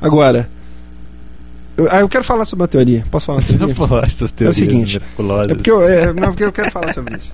[0.00, 0.48] Agora,
[1.76, 3.04] eu, ah, eu quero falar sobre a teoria.
[3.10, 5.50] Posso falar sobre Você pode, essas teorias É o seguinte, miraculosas.
[5.50, 7.32] É porque eu, é, não, porque eu quero falar sobre isso.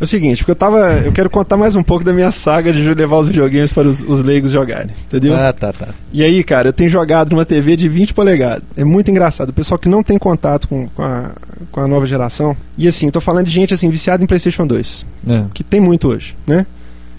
[0.00, 0.78] É o seguinte, porque eu tava.
[1.04, 4.02] Eu quero contar mais um pouco da minha saga de levar os videogames para os,
[4.02, 4.90] os leigos jogarem.
[5.06, 5.36] Entendeu?
[5.36, 5.88] Ah, tá, tá.
[6.10, 8.62] E aí, cara, eu tenho jogado numa TV de 20 polegadas.
[8.78, 9.50] É muito engraçado.
[9.50, 11.32] O pessoal que não tem contato com, com, a,
[11.70, 12.56] com a nova geração.
[12.78, 15.06] E assim, eu tô falando de gente assim, viciada em PlayStation 2.
[15.28, 15.44] É.
[15.52, 16.66] Que tem muito hoje, né?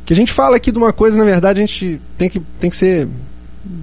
[0.04, 2.72] Que a gente fala aqui de uma coisa, na verdade, a gente tem que, tem
[2.72, 3.08] que ser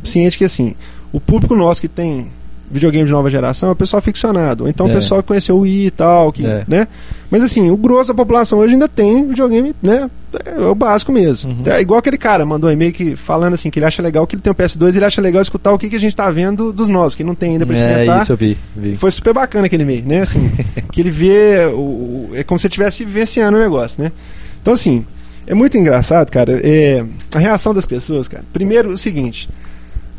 [0.05, 0.75] ciente que assim,
[1.13, 2.27] o público nosso que tem
[2.71, 4.65] videogame de nova geração é o pessoal ficcionado.
[4.65, 4.93] Ou então o É.
[4.93, 6.65] pessoal que conheceu o Wii e tal, que, É.
[6.69, 6.87] né?
[7.31, 10.11] Mas assim, o grosso da população hoje ainda tem videogame, né?
[10.45, 11.51] É o básico mesmo.
[11.51, 11.63] Uhum.
[11.73, 14.35] É igual aquele cara mandou um e-mail que, falando assim, que ele acha legal que
[14.37, 16.71] ele tem o PS2 ele acha legal escutar o que, que a gente tá vendo
[16.71, 18.23] dos novos, que não tem ainda pra É, experimentar.
[18.23, 18.59] isso eu vi.
[18.77, 18.97] vi.
[18.97, 20.21] Foi super bacana aquele e-mail, né?
[20.21, 20.51] Assim,
[20.93, 21.65] que ele vê.
[21.73, 24.13] O, o- é como se estivesse vivenciando o negócio, né?
[24.61, 25.07] Então, assim,
[25.47, 26.61] é muito engraçado, cara.
[26.63, 27.03] É,
[27.35, 28.45] a reação das pessoas, cara.
[28.53, 29.49] Primeiro, o seguinte.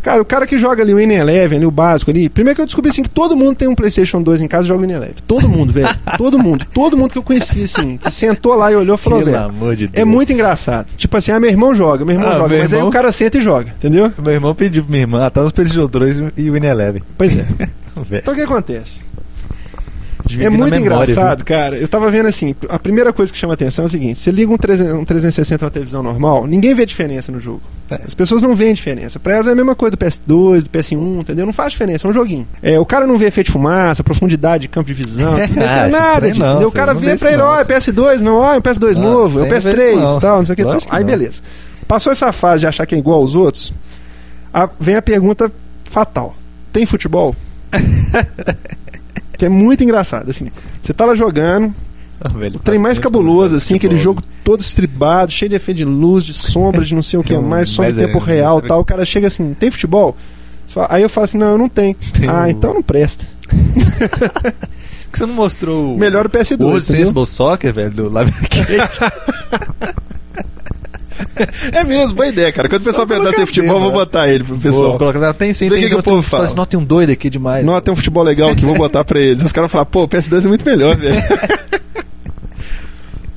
[0.01, 2.29] Cara, o cara que joga ali o Winning Eleven, ali, o básico ali.
[2.29, 4.67] Primeiro que eu descobri assim que todo mundo tem um PlayStation 2 em casa e
[4.69, 5.15] joga o Winning Eleven.
[5.27, 5.89] Todo mundo, velho.
[6.17, 6.65] todo mundo.
[6.73, 9.37] Todo mundo que eu conheci, assim, que sentou lá e olhou e falou, velho.
[9.37, 10.01] amor de Deus.
[10.01, 10.87] É muito engraçado.
[10.95, 12.49] Tipo assim, ah, meu irmão joga, meu irmão Ah, joga.
[12.49, 14.11] meu Mas aí irmão- o cara senta e joga, entendeu?
[14.23, 17.01] Meu irmão pediu pra minha irmã até os PlayStation 2 e o Win Eleven.
[17.17, 17.45] Pois é.
[18.11, 19.01] Então o que acontece?
[20.39, 21.75] É muito memória, engraçado, cara.
[21.75, 24.51] Eu tava vendo assim, a primeira coisa que chama atenção é o seguinte: você liga
[24.51, 27.61] um, 300 um 360 na televisão normal, ninguém vê diferença no jogo.
[27.91, 28.01] É.
[28.05, 29.19] As pessoas não veem diferença.
[29.19, 31.45] Pra elas é a mesma coisa do PS2, do PS1, entendeu?
[31.45, 32.47] Não faz diferença, é um joguinho.
[32.61, 35.71] É, o cara não vê efeito de fumaça, profundidade de campo de visão, Ah, besteiras,
[35.79, 36.41] esses nada disso.
[36.43, 36.67] não?
[36.67, 39.39] O cara vê pra ele, ó, é PS2, não, ó, é um PS2 Ah, novo,
[39.43, 40.81] é ver PS3 isso não, tal, não sei o que tal.
[40.89, 41.41] Aí beleza.
[41.87, 43.73] Passou essa fase de achar que é igual aos outros,
[44.53, 45.51] a- vem a pergunta
[45.85, 46.35] fatal:
[46.71, 47.35] tem futebol?
[49.37, 50.51] que é muito engraçado, assim.
[50.81, 51.73] Você tá lá jogando,
[52.21, 55.49] Ah, velho, o trem faz mais cabuloso, que eu assim, aquele jogo todo estribado, cheio
[55.49, 57.93] de efeito de luz, de sombra, de não sei o que um mais, som em
[57.93, 58.67] mais tempo é, real né?
[58.67, 58.79] tal.
[58.81, 60.17] O cara chega assim, tem futebol?
[60.89, 61.95] Aí eu falo assim, não, eu não tenho.
[62.13, 63.25] Tem ah, o- então não presta.
[63.47, 63.57] Por
[65.11, 66.81] que você não mostrou o- Melhor o PS2, o?
[66.81, 68.31] Sensible Soccer, velho, do Live?
[71.71, 72.67] É mesmo, boa ideia, cara.
[72.67, 74.55] Quando o pessoal Só perguntar se tem colocar futebol, eu vou dentro, botar ele pro
[74.55, 74.97] Vou pessoal.
[74.97, 77.29] colocar lá, tem sim, tem que que o povo fala Não, tem um doido aqui
[77.29, 77.65] demais.
[77.65, 79.41] Não, tem um futebol legal aqui, vou botar pra eles.
[79.43, 81.15] Os caras vão falar, pô, o PS2 é muito melhor, velho.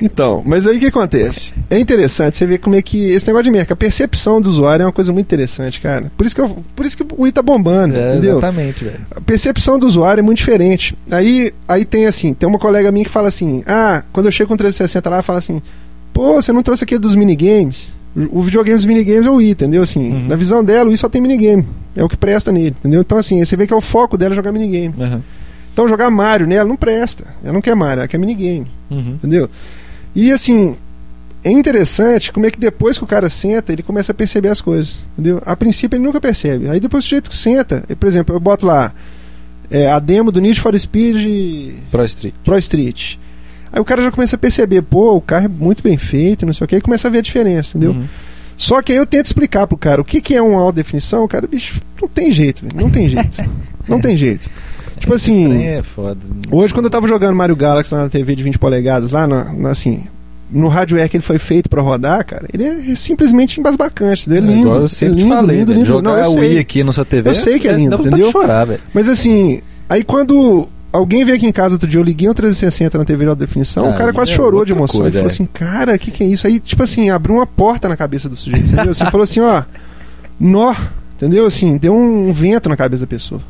[0.05, 1.55] Então, mas aí o que acontece?
[1.71, 4.83] É interessante você ver como é que esse negócio de merca, a percepção do usuário
[4.83, 6.11] é uma coisa muito interessante, cara.
[6.17, 8.33] Por isso que, eu, por isso que o Wii tá bombando, É, entendeu?
[8.39, 9.01] exatamente, velho.
[9.15, 10.97] A percepção do usuário é muito diferente.
[11.11, 14.49] Aí, aí tem assim, tem uma colega minha que fala assim: "Ah, quando eu chego
[14.49, 15.63] com 360 lá, fala assim:
[16.13, 17.95] "Pô, você não trouxe aquele dos minigames?"
[18.31, 19.83] O videogame dos minigames é o Wii, entendeu?
[19.83, 20.27] Assim, Uhum.
[20.29, 21.65] na visão dela, o Wii só tem minigame.
[21.97, 23.01] É o que presta nele, entendeu?
[23.01, 24.95] Então assim, você vê que é o foco dela jogar minigame.
[25.01, 25.23] Aham.
[25.73, 27.25] Então jogar Mario nela não presta.
[27.43, 29.15] Ela não quer Mario, ela quer minigame, Uhum.
[29.15, 29.49] entendeu?
[30.15, 30.77] E assim,
[31.45, 34.61] é interessante como é que depois que o cara senta, ele começa a perceber as
[34.61, 35.43] coisas, entendeu?
[35.45, 36.69] A princípio ele nunca percebe.
[36.69, 38.93] Aí depois o jeito que senta, por exemplo, eu boto lá
[39.71, 42.35] é, a demo do Need for Speed Pro Street.
[42.45, 43.17] Pro Street.
[43.73, 46.53] Aí o cara já começa a perceber, pô, o carro é muito bem feito, não
[46.53, 47.93] sei o que, e começa a ver a diferença, entendeu?
[47.93, 48.07] Uhum.
[48.55, 51.25] Só que aí eu tento explicar pro cara o que, que é uma alta definição,
[51.25, 53.39] o cara, bicho, não tem jeito, não tem jeito.
[53.89, 54.51] não tem jeito.
[55.03, 56.21] Tipo assim, É foda.
[56.51, 59.71] hoje quando eu tava jogando Mario Galaxy na TV de 20 polegadas, lá na, na,
[59.71, 60.05] assim,
[60.51, 64.51] no hardware que ele foi feito pra rodar, cara, ele é simplesmente embasbacante, entendeu?
[64.51, 65.89] É lindo, igual eu é sempre lindo, te falei, lindo, velho, lindo.
[65.89, 66.59] Jogar Não, eu o Wii sei.
[66.61, 67.29] aqui na sua TV.
[67.31, 68.27] Eu sei que é lindo, dá vontade entendeu?
[68.29, 68.69] de chorar.
[68.95, 72.97] Mas assim, aí quando alguém veio aqui em casa outro dia, eu liguei um 360
[72.99, 75.01] na TV de alta definição, o cara quase é chorou de emoção.
[75.01, 75.33] coisa, ele falou é.
[75.33, 76.47] assim, cara, o que, que é isso?
[76.47, 78.95] Aí, tipo assim, abriu uma porta na cabeça do sujeito, entendeu?
[78.95, 79.65] Você falou assim, ó,
[80.39, 80.75] nó,
[81.17, 81.45] entendeu?
[81.47, 83.41] Assim, deu um vento na cabeça da pessoa.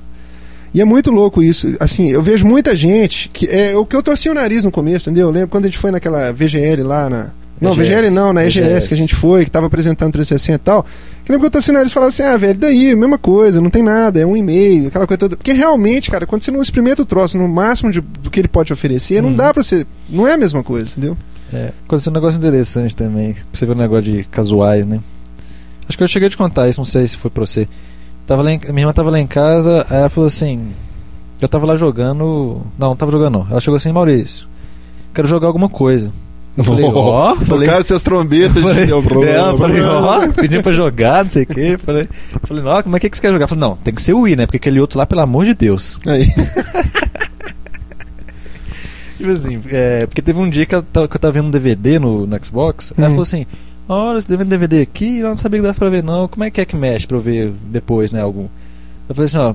[0.75, 1.77] E é muito louco isso.
[1.81, 5.09] Assim, eu vejo muita gente que é o que eu torci o nariz no começo,
[5.11, 5.29] entendeu?
[5.29, 7.79] Eu lembro quando a gente foi naquela VGL lá na não, EGS.
[7.89, 8.89] VGL não, na EGS, EGS.
[8.89, 10.85] que a gente foi, que tava apresentando 360 e tal.
[11.25, 13.61] Que lembro que eu torci o nariz e falava assim: "Ah, velho, daí, mesma coisa,
[13.61, 15.37] não tem nada, é um e-mail, aquela coisa toda".
[15.37, 18.49] Porque realmente, cara, quando você não experimenta o troço no máximo de- do que ele
[18.49, 19.37] pode te oferecer, não Uhum.
[19.37, 21.17] dá pra você, não é a mesma coisa, entendeu?
[21.53, 23.35] É, aconteceu um negócio interessante também.
[23.35, 24.99] Pra você ver um negócio de casuais, né?
[25.87, 27.69] Acho que eu cheguei a te contar isso, não sei se foi pra você.
[28.27, 30.69] Tava lá em- minha irmã tava lá em casa, aí ela falou assim.
[31.41, 32.63] Eu tava lá jogando.
[32.79, 33.47] Não, não tava jogando não.
[33.51, 34.47] Ela chegou assim, Maurício,
[35.13, 36.13] quero jogar alguma coisa.
[36.57, 38.95] Eu falei, ó, falei, Tocaram seus trombetas Eu falei, de é,
[39.41, 41.79] eu falei, ó, pedindo pra jogar, não sei o quê.
[41.79, 42.07] Falei,
[42.45, 43.47] falei, ó, como é que, que você quer jogar?
[43.49, 44.45] Falei, não, tem que ser o Wii, né?
[44.47, 45.99] Porque aquele outro lá, pelo amor de Deus.
[46.07, 46.27] Aí.
[49.17, 51.51] Tipo assim, é, porque teve um dia que eu tava, que eu tava vendo um
[51.51, 53.11] DVD no, no Xbox, aí ela Hum.
[53.13, 53.47] falou assim,
[53.89, 56.45] olha, você tá vendo DVD aqui, eu não sabia que dava pra ver não, como
[56.45, 58.47] é que é que mexe pra eu ver depois, né, algum...
[59.09, 59.55] Eu falei assim, ó,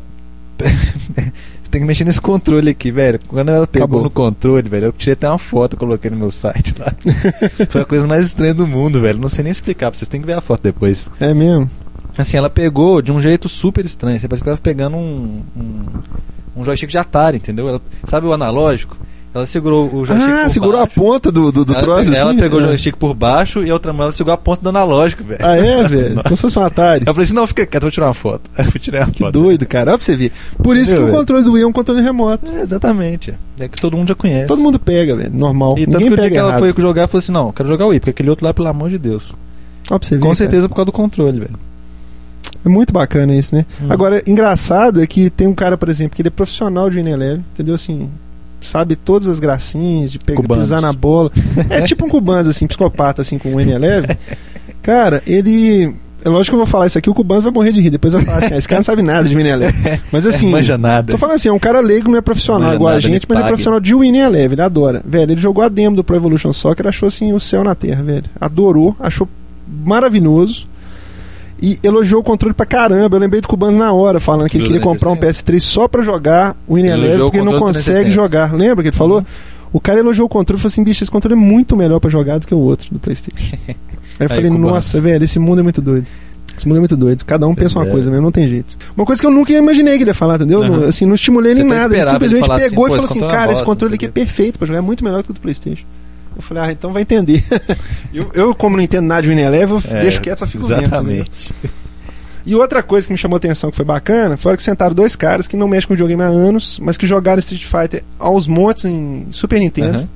[0.57, 3.19] você tem que mexer nesse controle aqui, velho.
[3.27, 4.03] Quando ela pegou Acabou.
[4.03, 6.93] no controle, velho, eu tirei até uma foto, coloquei no meu site lá.
[7.69, 10.27] Foi a coisa mais estranha do mundo, velho, não sei nem explicar, vocês têm que
[10.27, 11.09] ver a foto depois.
[11.19, 11.69] É mesmo.
[12.17, 14.19] Assim, ela pegou de um jeito super estranho.
[14.19, 15.85] Você parece que tava pegando um, um,
[16.55, 17.69] um joystick de Atari, entendeu?
[17.69, 18.97] Ela, sabe o analógico?
[19.37, 20.91] Ela segurou o joystick Ah, por segurou baixo.
[20.91, 22.39] a ponta do, do, do ela, troço ela assim?
[22.39, 22.67] pegou o Ah.
[22.67, 25.39] joystick por baixo e a outra mão ela segurou a ponta do analógico, velho.
[25.43, 26.21] Ah, é, velho?
[26.23, 27.03] Como se fosse um Atari.
[27.07, 28.49] Eu falei assim, não, fica quieto, vou tirar uma foto.
[28.57, 29.31] Aí eu fui tirar a Que foto.
[29.31, 29.91] doido, cara.
[29.91, 30.31] Olha pra você ver.
[30.61, 32.51] Por isso Entendeu, que o controle do Wii é um controle remoto.
[32.51, 33.33] É, exatamente.
[33.59, 34.47] É que todo mundo já conhece.
[34.47, 35.31] Todo mundo pega, velho.
[35.33, 35.77] Normal.
[35.77, 36.59] E tanto Ninguém que o dia que ela errado.
[36.59, 38.89] foi jogar, falou assim, não, quero jogar o Wii, porque aquele outro lá, pelo amor
[38.89, 39.33] de Deus.
[39.89, 40.35] Ó, pra você ver, Com cara.
[40.35, 41.59] certeza por causa do controle, velho.
[42.65, 43.65] É muito bacana isso, né?
[43.81, 43.85] Hum.
[43.89, 47.41] Agora, engraçado é que tem um cara, por exemplo, que ele é profissional de Ineleve,
[47.53, 47.75] entendeu?
[47.75, 48.09] Assim,
[48.61, 50.65] sabe todas as gracinhas de pegar, Cubanos.
[50.65, 51.31] pisar na bola.
[51.69, 54.17] É tipo um cubano, assim, psicopata, assim, com o Ineleve.
[54.81, 55.93] Cara, ele...
[56.25, 57.91] É lógico que eu vou falar isso aqui, o cubano vai morrer de rir.
[57.91, 60.01] Depois eu falo assim, ah, esse cara não sabe nada de Ineleve.
[60.11, 60.49] Mas assim...
[60.49, 61.11] manja nada.
[61.11, 63.27] Tô falando assim, é um cara leigo, não é profissional Manja igual a nada, gente,
[63.29, 65.01] me mas é profissional de Winning Eleven, ele adora.
[65.05, 68.03] Velho, ele jogou a demo do Pro Evolution Soccer, achou assim o céu na terra,
[68.03, 68.25] velho.
[68.41, 69.29] Adorou, achou
[69.67, 70.67] maravilhoso.
[71.61, 73.15] E elogiou o controle pra caramba.
[73.15, 75.51] Eu lembrei do Cubans na hora, falando que ele Do queria comprar um 360.
[75.53, 76.77] PS3 só pra jogar o o
[77.25, 78.11] porque ele não do consegue 360.
[78.11, 78.53] jogar.
[78.53, 79.25] Lembra que ele falou?
[79.73, 82.09] O cara elogiou o controle e falou assim: bicho, esse controle é muito melhor pra
[82.09, 83.57] jogar do que o outro do PlayStation.
[83.67, 83.75] Aí
[84.25, 86.07] eu falei: nossa, velho, esse mundo é muito doido.
[86.57, 87.23] Esse mundo é muito doido.
[87.25, 87.91] Cada um Pois pensa uma é.
[87.91, 88.77] coisa mesmo, não tem jeito.
[88.95, 90.63] Uma coisa que eu nunca imaginei que ele ia falar, entendeu?
[90.63, 91.95] Não- assim, não estimulei ele em Você até nada.
[91.95, 94.05] Ele ele simplesmente assim, pegou "Pô, e falou assim: é uma cara, esse controle aqui
[94.05, 95.83] é sei o quê." perfeito pra jogar, é muito melhor que o do PlayStation.
[96.37, 97.43] Eu falei: ah, então vai entender.
[98.13, 100.81] eu, eu, como não entendo nada de Eleven, eu É, deixo quieto, só fico vendo.
[100.83, 100.87] entendeu?
[100.99, 101.53] Exatamente.
[102.45, 105.15] E outra coisa que me chamou a atenção que foi bacana foi que sentaram dois
[105.17, 108.85] caras que não mexem com videogame há anos, mas que jogaram Street Fighter aos montes
[108.85, 109.97] em Super Nintendo.
[109.99, 110.07] Aham.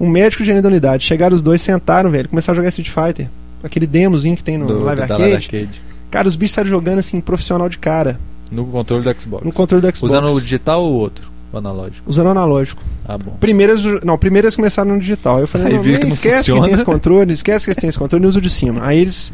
[0.00, 1.04] Um médico e gerente da unidade.
[1.04, 3.28] Chegaram os dois, sentaram, velho, começaram a jogar Street Fighter.
[3.62, 5.20] Aquele demozinho que tem no Do- Live Arcade.
[5.20, 5.82] Live Arcade.
[6.10, 8.18] Cara, os bichos saíram jogando assim, profissional de cara,
[8.50, 9.44] No controle do Xbox.
[9.44, 10.02] no controle do Xbox.
[10.02, 11.30] Usando o digital ou o outro?
[11.52, 12.08] O analógico.
[12.08, 12.82] Usando analógico.
[13.06, 13.32] Ah, bom.
[13.38, 15.36] Primeiras, não, primeiras começaram no digital.
[15.36, 16.60] Aí eu falei, Aí não, que não esquece funciona.
[16.60, 18.80] que tem esse controle, esquece que eles têm esse controle e usa o de cima.
[18.84, 19.32] Aí eles.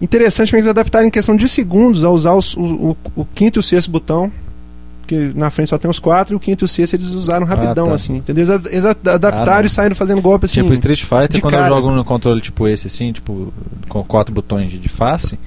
[0.00, 3.60] Interessante eles adaptaram em questão de segundos a usar os- o, o- o quinto e
[3.60, 4.32] o sexto botão.
[5.06, 7.44] Que na frente só tem os quatro, e o quinto e o sexto eles usaram
[7.46, 7.94] rapidão, tá.
[7.94, 8.16] assim.
[8.16, 8.60] Entendeu?
[8.70, 10.62] Eles, ad- adaptaram Ah, e saíram fazendo golpe assim.
[10.62, 11.68] tipo Street Fighter, quando cara.
[11.68, 13.52] eu jogo no controle tipo esse, assim, tipo,
[13.88, 15.38] com quatro botões de face,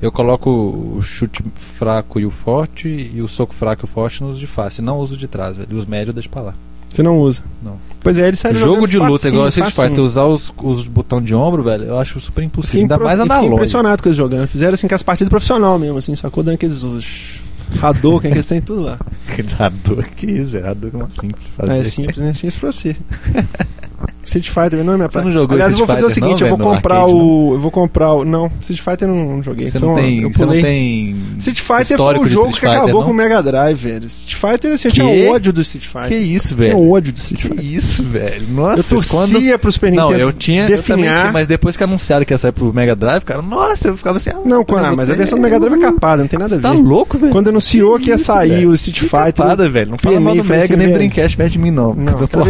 [0.00, 1.42] eu coloco o chute
[1.76, 4.80] fraco e o forte, e o soco fraco e o forte nos de face.
[4.80, 5.76] Não uso de trás, velho.
[5.76, 6.54] Os médios deixa pra lá.
[6.88, 7.42] Você não usa.
[7.62, 7.76] Não.
[8.00, 9.74] Pois é, eles saíram Jogo de luta facinho, igual a Street.
[9.74, 12.80] Fighter, usar os, os botões de ombro, velho, eu acho super impossível.
[12.80, 13.54] Ainda mais e fiquei analógico.
[13.56, 14.46] impressionado com eles jogando.
[14.48, 16.42] Fizeram assim com as partidas profissional mesmo, assim, sacou?
[16.42, 17.42] Dando aqueles os
[17.82, 18.98] Hadouken, que eles têm tudo lá.
[19.58, 20.66] Hadouken, que isso, velho.
[20.66, 21.72] Hadouken é uma simples de fazer.
[21.72, 22.34] É simples, né?
[22.34, 22.96] Simples pra você.
[24.28, 25.24] Street Fighter não é minha Você praia.
[25.26, 27.12] não jogou Aliás, eu vou fazer o Fighter seguinte, não, eu vou velho, comprar arcade,
[27.14, 27.50] o.
[27.54, 28.24] Eu vou comprar o.
[28.24, 29.68] Não, Street Fighter eu não, não joguei.
[29.68, 31.16] Você não, uma- tem, eu você não tem.
[31.38, 33.06] Street Fighter foi o jogo Street que Fighter, acabou não?
[33.06, 34.06] com o Mega Drive, velho.
[34.06, 35.00] Street Fighter, assim, eu Que?
[35.00, 36.08] tinha ódio do Street Fighter.
[36.08, 36.90] Que isso, Eu tinha velho?
[36.90, 37.64] ódio do Street Que Fighter.
[37.76, 38.46] isso, velho?
[38.50, 39.58] Nossa, Eu torcia quando...
[39.58, 41.20] pro Super Nintendo Não, eu tinha, eu definhar.
[41.22, 44.16] tinha, mas depois que anunciaram que ia sair pro Mega Drive, cara, nossa, eu ficava
[44.18, 46.54] assim, ah, Não, eu mas a versão do Mega Drive é capada, não tem nada
[46.54, 46.78] a Você tá ver.
[46.80, 47.32] louco, velho?
[47.32, 48.70] Quando anunciou que ia sair velho?
[48.70, 49.32] o Street Que Fighter.
[49.34, 49.90] capada, velho.
[49.92, 50.94] Não fala mal do Mega nem velho.
[50.94, 51.94] Dreamcast perto de mim, não.
[51.94, 52.44] Não, aquela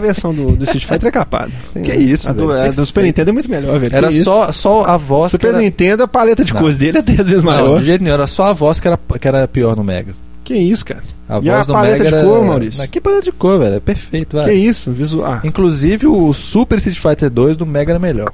[0.00, 1.50] versão, do Street Fighter capada.
[1.74, 3.94] Tem- Que isso, a do, a do Super Nintendo é muito melhor, velho.
[3.94, 5.58] Era Que só, só a voz Super que era...
[5.62, 6.60] Nintendo, a paleta de Não.
[6.60, 7.78] cores dele é 10 vezes Não, maior.
[7.80, 10.14] de jeito nenhum, era só a voz que era, que era pior no Mega.
[10.44, 11.02] Que isso, cara?
[11.28, 12.24] A E a paleta Mega de era...
[12.24, 12.80] cor, Maurício?
[12.80, 13.74] Não, Que paleta de cor, velho.
[13.74, 14.58] É perfeito, Que velho.
[14.58, 14.92] isso?
[14.92, 15.26] Visual.
[15.26, 18.30] Ah, Inclusive o Super Street Fighter 2 do Mega era melhor.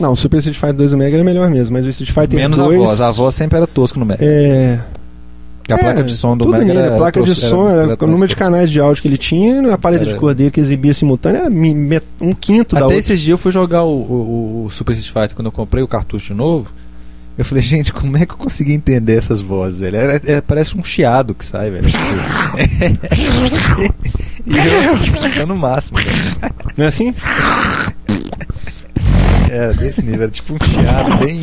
[0.00, 2.38] não, o Super Street Fighter 2 do Mega era melhor mesmo, mas o Street Fighter
[2.38, 2.76] Menos 2...
[2.80, 3.00] a voz.
[3.00, 4.24] A voz sempre era tosca no Mega.
[4.24, 4.78] É...
[5.72, 7.82] a é, placa de som do tudo Mega nele, era A placa de som, era,
[7.92, 10.34] era o número de canais de áudio que ele tinha, a paleta de Era- cor
[10.34, 11.50] dele que exibia simultâneo era
[12.20, 15.34] um quinto da Até esses dias eu fui jogar o, o- o Super Street Fighter
[15.36, 16.72] quando eu comprei o cartucho de novo.
[17.38, 19.96] Eu falei, gente, como é que eu consegui entender essas vozes, velho?
[19.96, 21.88] É- é- parece um chiado que sai, velho.
[24.46, 26.10] e eu, eu no máximo, velho.
[26.76, 27.14] Não é assim?
[29.50, 31.40] É, desse nível, era tipo um chiado bem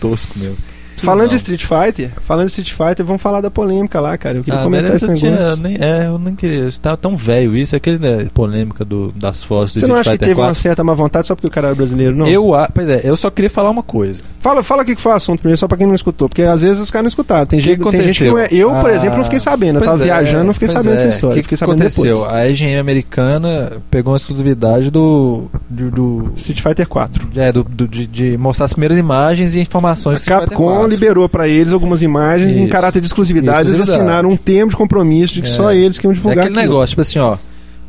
[0.00, 0.56] tosco meu.
[1.04, 1.36] Falando de Não.
[1.36, 4.38] Street Fighter, falando de Street Fighter, vamos falar da polêmica lá, cara.
[4.38, 5.28] Eu queria Ah, comentar esse negócio.
[5.28, 6.70] tinha, nem, é, eu nem queria.
[6.80, 10.10] Tava tão velho isso, aquele né, polêmica do, das fotos do Você não Street acha
[10.10, 10.60] que Fighter teve uma 4.
[10.60, 12.26] certa má vontade só porque o cara era brasileiro, não?
[12.26, 14.22] Eu, a- pois é, eu só queria falar uma coisa.
[14.40, 16.28] Fala, fala o que que foi o assunto primeiro, só pra quem não escutou.
[16.28, 17.46] Porque às vezes os caras não escutaram.
[17.46, 18.48] Tem, Que gente, que tem gente que não é.
[18.50, 19.78] Eu, por Ah, exemplo, não fiquei sabendo.
[19.78, 20.94] Eu tava é, viajando, não fiquei sabendo é.
[20.94, 21.40] dessa história.
[21.40, 22.16] O que, que aconteceu?
[22.18, 22.32] depois.
[22.34, 25.44] A EGM americana pegou uma exclusividade do.
[25.68, 27.28] do, do- Street Fighter 4.
[27.36, 30.91] é, do- do- de, de mostrar as primeiras imagens e informações A Capcom 4.
[30.92, 32.72] Liberou pra eles algumas imagens em Isso.
[32.72, 33.68] caráter de exclusividade.
[33.68, 34.08] Eles Exclusividade.
[34.08, 35.50] assinaram um termo de compromisso de que É.
[35.50, 36.72] só eles que iam É divulgar aquele aquilo.
[36.72, 37.36] negócio, tipo assim, ó.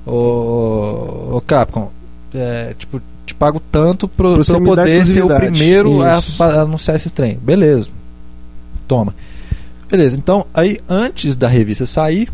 [0.05, 1.89] O, o Capcom,
[2.33, 6.35] é, tipo, te pago tanto pra você eu poder ser o primeiro a, Isso.
[6.37, 7.37] fa- anunciar esse trem.
[7.41, 7.87] Beleza.
[8.87, 9.15] Toma.
[9.89, 12.27] Beleza, então, aí antes da revista sair,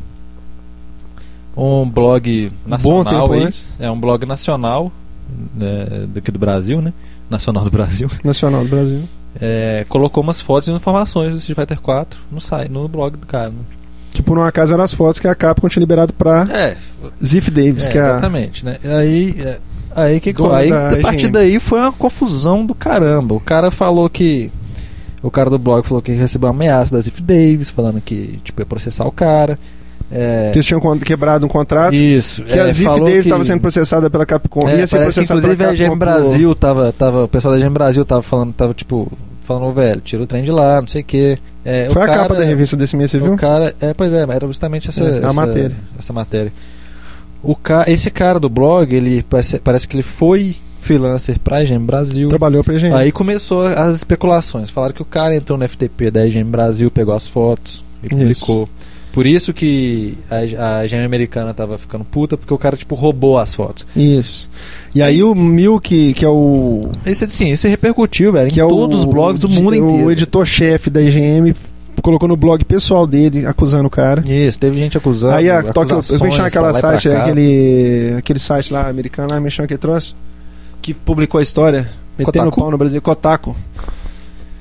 [1.55, 3.65] um blog Bom nacional tempo aí, antes.
[3.79, 4.91] é um blog nacional
[5.55, 6.93] né, daqui do Brasil, né?
[7.29, 8.09] Nacional do Brasil.
[8.23, 9.03] Nacional do Brasil.
[9.39, 13.27] É, colocou umas fotos e informações do Street Fighter 4 no, site, no blog do
[13.27, 13.49] cara.
[13.49, 13.59] Né?
[14.11, 16.77] Que por um acaso eram as fotos que a Capcom tinha liberado pra É,
[17.23, 18.77] Ziff Davis, é, que é exatamente, né?
[18.83, 19.57] Aí, é,
[19.95, 23.35] aí, que, aí a partir daí foi uma confusão do caramba.
[23.35, 24.51] O cara falou que.
[25.21, 28.61] O cara do blog falou que recebeu uma ameaça da Ziff Davis, falando que tipo,
[28.61, 29.59] ia processar o cara.
[30.11, 31.93] É, que eles tinham quebrado um contrato.
[31.93, 32.43] isso.
[32.43, 34.67] Que é, a Ziff Davis que- estava sendo processada pela Capcom.
[34.67, 37.23] É, ia ser que, processada inclusive pela a GM Brasil tava, tava.
[37.25, 39.11] O pessoal da GM Brasil tava falando, tava tipo,
[39.43, 41.37] falando, "Ô, velho, tira o trem de lá, não sei o quê.
[41.63, 43.33] É, Foi o a capa da revista desse mês, você viu?
[43.33, 45.75] O cara, é, pois é, era justamente essa, É, a essa matéria.
[45.99, 46.53] Essa matéria.
[47.43, 51.85] O ca, esse cara do blog, ele parece, parece que ele foi freelancer pra EGM
[51.85, 52.29] Brasil.
[52.29, 52.93] Trabalhou pra gente.
[52.95, 54.69] Aí começou as especulações.
[54.69, 58.67] Falaram que o cara entrou no FTP da EGM Brasil, pegou as fotos e Isso.
[59.11, 63.53] Por isso que a, a americana tava ficando puta, porque o cara, tipo, roubou as
[63.53, 63.85] fotos.
[63.95, 64.49] Isso.
[64.93, 66.89] E aí o Milk, que é o.
[67.05, 70.05] Isso, assim, isso repercutiu, velho, Que em é todos o, os blogs do mundo inteiro.
[70.05, 71.55] O editor-chefe da IGM
[72.01, 74.23] colocou no blog pessoal dele, acusando o cara.
[74.27, 75.33] Isso, teve gente acusando.
[75.33, 77.21] Aí a Tokyo, eu acusações vem chamar aquela pra lá e site, cá.
[77.21, 80.15] aquele, aquele site lá americano, lá, mexendo aquele troço,
[80.81, 82.59] que publicou a história, metendo o Kotaku?
[82.61, 83.55] pau no Brasil, Kotaku.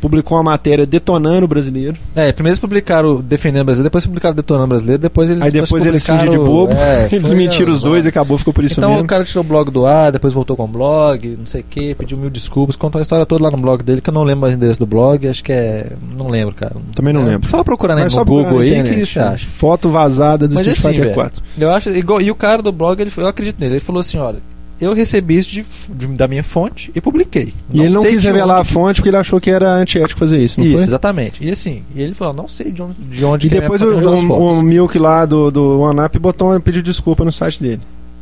[0.00, 1.96] Publicou uma matéria detonando o brasileiro.
[2.14, 5.50] É, primeiro eles publicaram defendendo o brasileiro, depois publicaram detonando o brasileiro, depois eles Aí
[5.50, 8.78] depois eles fingem de bobo, é, eles mentiram os dois e acabou, ficou por isso
[8.78, 9.04] Então mesmo.
[9.04, 11.64] o cara tirou o blog do ar, depois voltou com o blog, não sei o
[11.68, 14.22] que, pediu mil desculpas, contou a história toda lá no blog dele, que eu não
[14.22, 15.92] lembro mais o endereço do blog, acho que é.
[16.16, 16.76] Não lembro, cara.
[16.94, 17.48] Também não É, lembro.
[17.48, 19.24] Só procurar né, Mas no só Google aí, o que internet, você né?
[19.26, 19.46] acha?
[19.46, 21.42] Foto vazada do Street assim, Fighter velho, 4.
[21.58, 24.18] Eu acho, igual, e o cara do blog, ele, eu acredito nele, ele falou assim:
[24.18, 24.38] olha,
[24.80, 27.52] eu recebi isso de, de- da minha fonte e publiquei.
[27.73, 30.38] E ele não quis de revelar a fonte porque ele achou que era antiético fazer
[30.40, 30.85] isso, não Isso, foi?
[30.85, 31.44] exatamente.
[31.44, 33.87] E assim, e ele falou: não sei de onde, de onde E a depois o,
[33.87, 37.80] o, o Milk lá do, do OneUp botou um pedido de desculpa no site dele.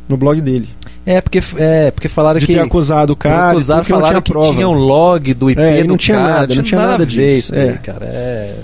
[0.09, 0.69] No blog dele.
[1.05, 2.53] É, porque, é, porque falaram De que.
[2.53, 4.53] ter acusado o cara, tudo que não falaram tinha que prova.
[4.53, 6.97] tinha um log do IP É, do não tinha cara, nada, não tinha nada a
[6.99, 7.73] ver disso, isso daí, é.
[7.73, 8.05] cara.
[8.05, 8.55] É...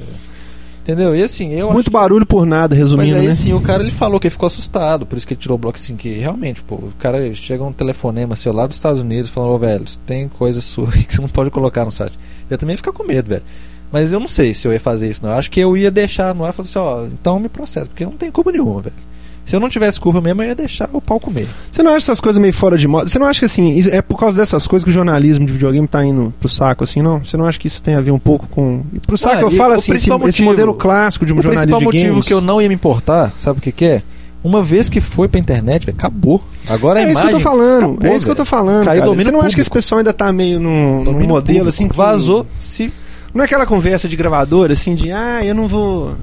[0.84, 1.16] Entendeu?
[1.16, 3.32] E assim, eu Muito barulho por nada, Mas resumindo, aí, né?
[3.32, 5.58] assim, o cara ele falou que ele ficou assustado, por isso que ele tirou o
[5.58, 9.30] bloco assim, que realmente, pô, o cara chega um telefonema seu lá dos Estados Unidos
[9.30, 12.20] falando, ô velho, tem coisa sua aí que você não pode colocar no site.
[12.50, 13.44] Eu também ia ficar com medo, velho.
[13.94, 15.30] Mas eu não sei se eu ia fazer isso, não.
[15.32, 17.86] Eu acho que eu ia deixar no ar e falar assim, ó, então me processa,
[17.86, 18.96] porque não tenho culpa nenhuma, velho.
[19.46, 21.48] Se eu não tivesse culpa mesmo, eu ia deixar o pau comer.
[21.70, 23.08] Você não acha essas coisas meio fora de moda?
[23.08, 25.86] Você não acha que assim, é por causa dessas coisas que o jornalismo de videogame
[25.88, 27.24] tá indo pro saco, assim, não?
[27.24, 28.84] Você não acha que isso tem a ver um pouco com.
[28.94, 31.34] E pro saco Ah, eu falo o assim, esse, principal esse motivo- modelo clássico de
[31.34, 32.26] um o principal jornalismo de motivo games.
[32.28, 34.02] que eu não ia me importar, sabe o que, que é?
[34.42, 36.42] Uma vez que foi pra internet, velho, acabou.
[36.70, 38.46] Agora a É isso que eu imagem tô falando, acabou, é isso que eu tô
[38.46, 38.86] falando.
[38.86, 39.16] Caiu cara.
[39.16, 39.74] Você não acha que esse público.
[39.74, 41.68] pessoal ainda tá meio num, num modelo público.
[41.70, 41.96] assim que.
[41.96, 42.46] Vazou.
[42.60, 42.94] Se
[43.34, 46.14] Não é aquela conversa de gravador, assim, de ah, eu não vou.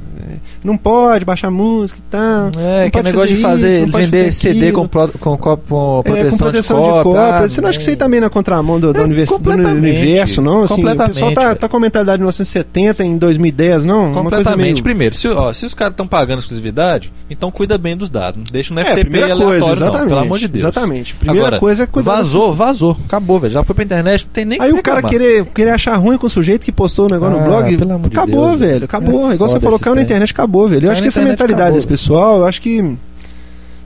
[0.63, 2.51] É, Não pode baixar música e tal.
[2.59, 6.01] É, que pode negócio de fazer isso, vender fazer CD com, pro, com, co- com
[6.01, 7.03] É, proteção, com proteção de de cópia.
[7.03, 7.37] cópia.
[7.45, 7.99] ah, Você não acha que isso aí né?
[7.99, 9.77] também na contramão do, da É, univers- do completamente.
[9.79, 10.63] universo, não?
[10.65, 14.13] Assim, o pessoal Completamente, tá, tá com a mentalidade de 1970 em 2010, não?
[14.13, 14.57] Completamente.
[14.73, 14.83] meio...
[14.83, 18.37] Primeiro, se, ó, se os caras estão pagando exclusividade, então cuida bem dos dados.
[18.39, 20.65] Não deixa no É, FTP primeira aleatório, coisa, não, pelo amor de Deus.
[20.65, 21.15] Exatamente.
[21.15, 22.97] Primeira Agora, coisa é cuidar Vazou, vazou.
[23.07, 23.53] Acabou, velho.
[23.53, 26.27] Já foi pra internet, não tem nem Aí o cara querer, querer achar ruim com
[26.27, 28.85] o sujeito que postou o negócio Ah, no blog, acabou, Deus, velho.
[28.85, 29.31] Acabou.
[29.31, 30.87] É Igual você falou, caiu na internet, acabou, velho.
[30.87, 32.97] Eu acho que essa internet, mentalidade acabou, desse pessoal, eu acho que.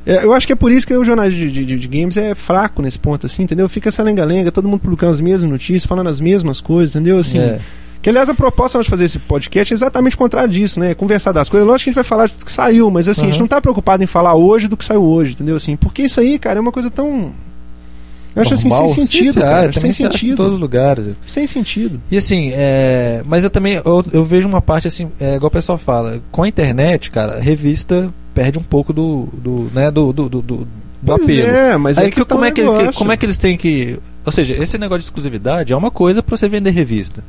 [0.06, 2.34] é, eu acho que é por isso que o jornal de, de, de- games é
[2.34, 3.68] fraco nesse ponto, assim, entendeu?
[3.68, 7.18] Fica essa lenga-lenga, todo mundo publicando as mesmas notícias, falando as mesmas coisas, entendeu?
[7.18, 7.38] Assim.
[7.38, 7.58] É.
[8.02, 10.92] Que aliás a proposta de fazer esse podcast é exatamente o contrário disso, né?
[10.94, 11.66] Conversar das coisas.
[11.66, 13.40] Lógico que a gente vai falar de tudo que saiu, mas assim, a gente Uhum.
[13.40, 15.56] não tá preocupado em falar hoje do que saiu hoje, entendeu?
[15.56, 17.32] Assim, porque isso aí, cara, é uma coisa tão.
[18.34, 19.72] Eu acho assim, sem sentido, Sim, cara.
[19.72, 20.36] Sem se acha Em sentido.
[20.36, 21.06] todos os lugares.
[21.24, 22.00] Sem sentido.
[22.10, 25.52] E assim, é, mas eu também eu, eu vejo uma parte assim, é, igual o
[25.52, 30.12] pessoal fala, com a internet, cara, a revista perde um pouco do, do né, do,
[30.12, 30.66] do, do, do, do
[31.06, 31.48] Pois apelo.
[31.48, 32.94] é, mas Aí é que, que tá como, um é que, negócio.
[32.94, 33.98] como é que eles têm que.
[34.26, 37.22] Ou seja, esse negócio de exclusividade é uma coisa pra você vender revista.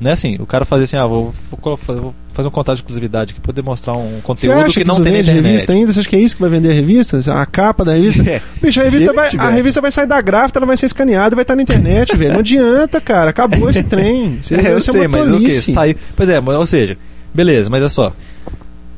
[0.00, 2.82] Não é assim, o cara fazer assim, ah, vou, vou, vou fazer um contrato de
[2.82, 5.42] exclusividade aqui pra demonstrar um conteúdo acha que não tem na internet.
[5.44, 5.92] revista ainda?
[5.92, 7.18] Você acha que é isso que vai vender a revista?
[7.40, 8.22] A capa da revista?
[8.30, 8.40] É.
[8.62, 11.36] Bicho, a revista, vai, a revista vai sair da gráfica, ela vai ser escaneada e
[11.36, 12.32] vai estar na internet, velho.
[12.34, 13.30] Não adianta, cara.
[13.30, 14.38] Acabou esse trem.
[14.40, 15.50] Você, É, eu isso sei, é uma mas o que?
[15.52, 15.96] Saiu.
[16.14, 16.96] Pois é, ou seja,
[17.34, 18.12] beleza, mas é só.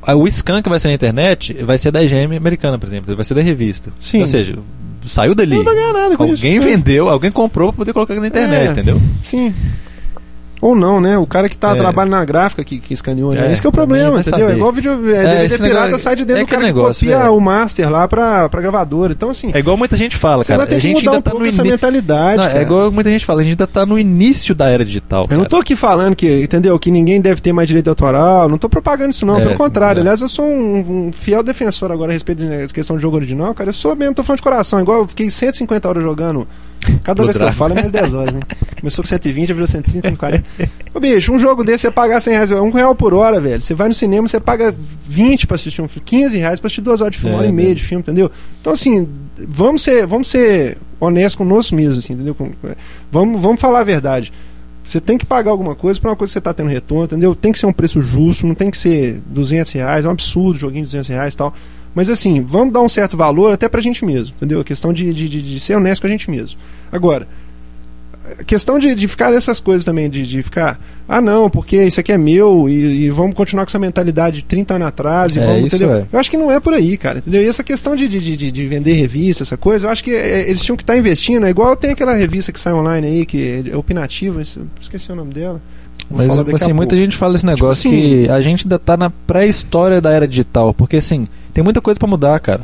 [0.07, 3.25] O scan que vai ser na internet vai ser da IGM americana, por exemplo, vai
[3.25, 3.91] ser da revista.
[3.99, 4.21] Sim.
[4.23, 4.59] Ou seja,
[5.07, 5.55] saiu dali.
[5.57, 6.67] Não vai ganhar nada com Alguém isso.
[6.67, 6.73] né?
[6.77, 8.73] vendeu, alguém comprou pra poder colocar na internet, É.
[8.73, 9.01] entendeu?
[9.23, 9.55] Sim.
[10.61, 11.17] Ou não, né?
[11.17, 11.79] O cara que tá É.
[11.79, 13.49] trabalha na gráfica que, que escaneou, né?
[13.49, 14.39] É, Esse que é o problema, entendeu?
[14.41, 14.57] É saber.
[14.57, 16.79] igual vídeo, é, É, DVD pirata negócio- sai de dentro é do cara aquele que
[16.79, 17.35] negócio, copia velho.
[17.37, 19.13] o master lá pra, pra gravadora.
[19.13, 20.65] Então, assim, É igual muita gente fala, cara.
[20.65, 23.09] A que gente mudar ainda um tá pouco no essa mentalidade, Não, é igual muita
[23.11, 25.27] gente fala, a gente ainda tá no início da era digital.
[25.31, 28.59] Eu não tô aqui falando que, entendeu, que ninguém deve ter mais direito autoral, não
[28.59, 30.01] tô propagando isso não, É, pelo contrário.
[30.01, 30.03] é.
[30.03, 33.55] Aliás, eu sou um, um fiel defensor agora a respeito dessa questão de jogo original,
[33.55, 33.71] cara.
[33.71, 34.79] Eu sou mesmo, tô falando de coração.
[34.79, 36.47] Igual eu fiquei 150 horas jogando
[37.05, 38.43] Cada vez que eu falo é mais 10 horas, hein?
[38.81, 40.45] Começou com 120, já virou 130, 140.
[40.95, 43.61] Ô, bicho, um jogo desse você pagar 100 reais, um real por hora, velho.
[43.61, 44.75] Você vai no cinema, você paga
[45.07, 47.41] 20 pra assistir um filme, 15 reais pra assistir duas horas de filme, É, uma
[47.41, 47.63] hora e né?
[47.63, 48.31] meia de filme, entendeu?
[48.61, 49.07] Então, assim,
[49.49, 52.35] vamos ser, vamos ser honestos conosco mesmo, assim, entendeu?
[53.13, 54.33] Vamos, vamos falar a verdade.
[54.83, 57.35] Você tem que pagar alguma coisa pra uma coisa que você tá tendo retorno, entendeu?
[57.35, 60.59] Tem que ser um preço justo, não tem que ser 200 reais, é um absurdo
[60.59, 61.55] joguinho de 200 reais e tal.
[61.95, 64.61] Mas assim, vamos dar um certo valor até pra gente mesmo, entendeu?
[64.61, 66.59] A questão de, de, de, de ser honesto com a gente mesmo.
[66.93, 67.27] Agora,
[68.39, 70.79] a questão de, de ficar nessas coisas também, de, de ficar,
[71.09, 74.45] ah não, porque isso aqui é meu e, e vamos continuar com essa mentalidade de
[74.45, 75.93] 30 anos atrás e É, vamos, entendeu?
[75.95, 76.07] é.
[76.13, 77.43] Eu acho que não é por aí, cara, entendeu?
[77.43, 80.49] E essa questão de, de, de, de vender revista, essa coisa, eu acho que é,
[80.49, 83.65] eles tinham que estar investindo, é igual tem aquela revista que sai online aí, que
[83.73, 84.41] é opinativa,
[84.81, 85.61] esqueci o nome dela.
[86.09, 89.11] Mas assim, muita gente fala esse negócio Tipo assim- que a gente ainda tá na
[89.11, 90.75] pré-história da era digital.
[90.75, 92.61] Porque assim, tem muita coisa pra mudar, cara.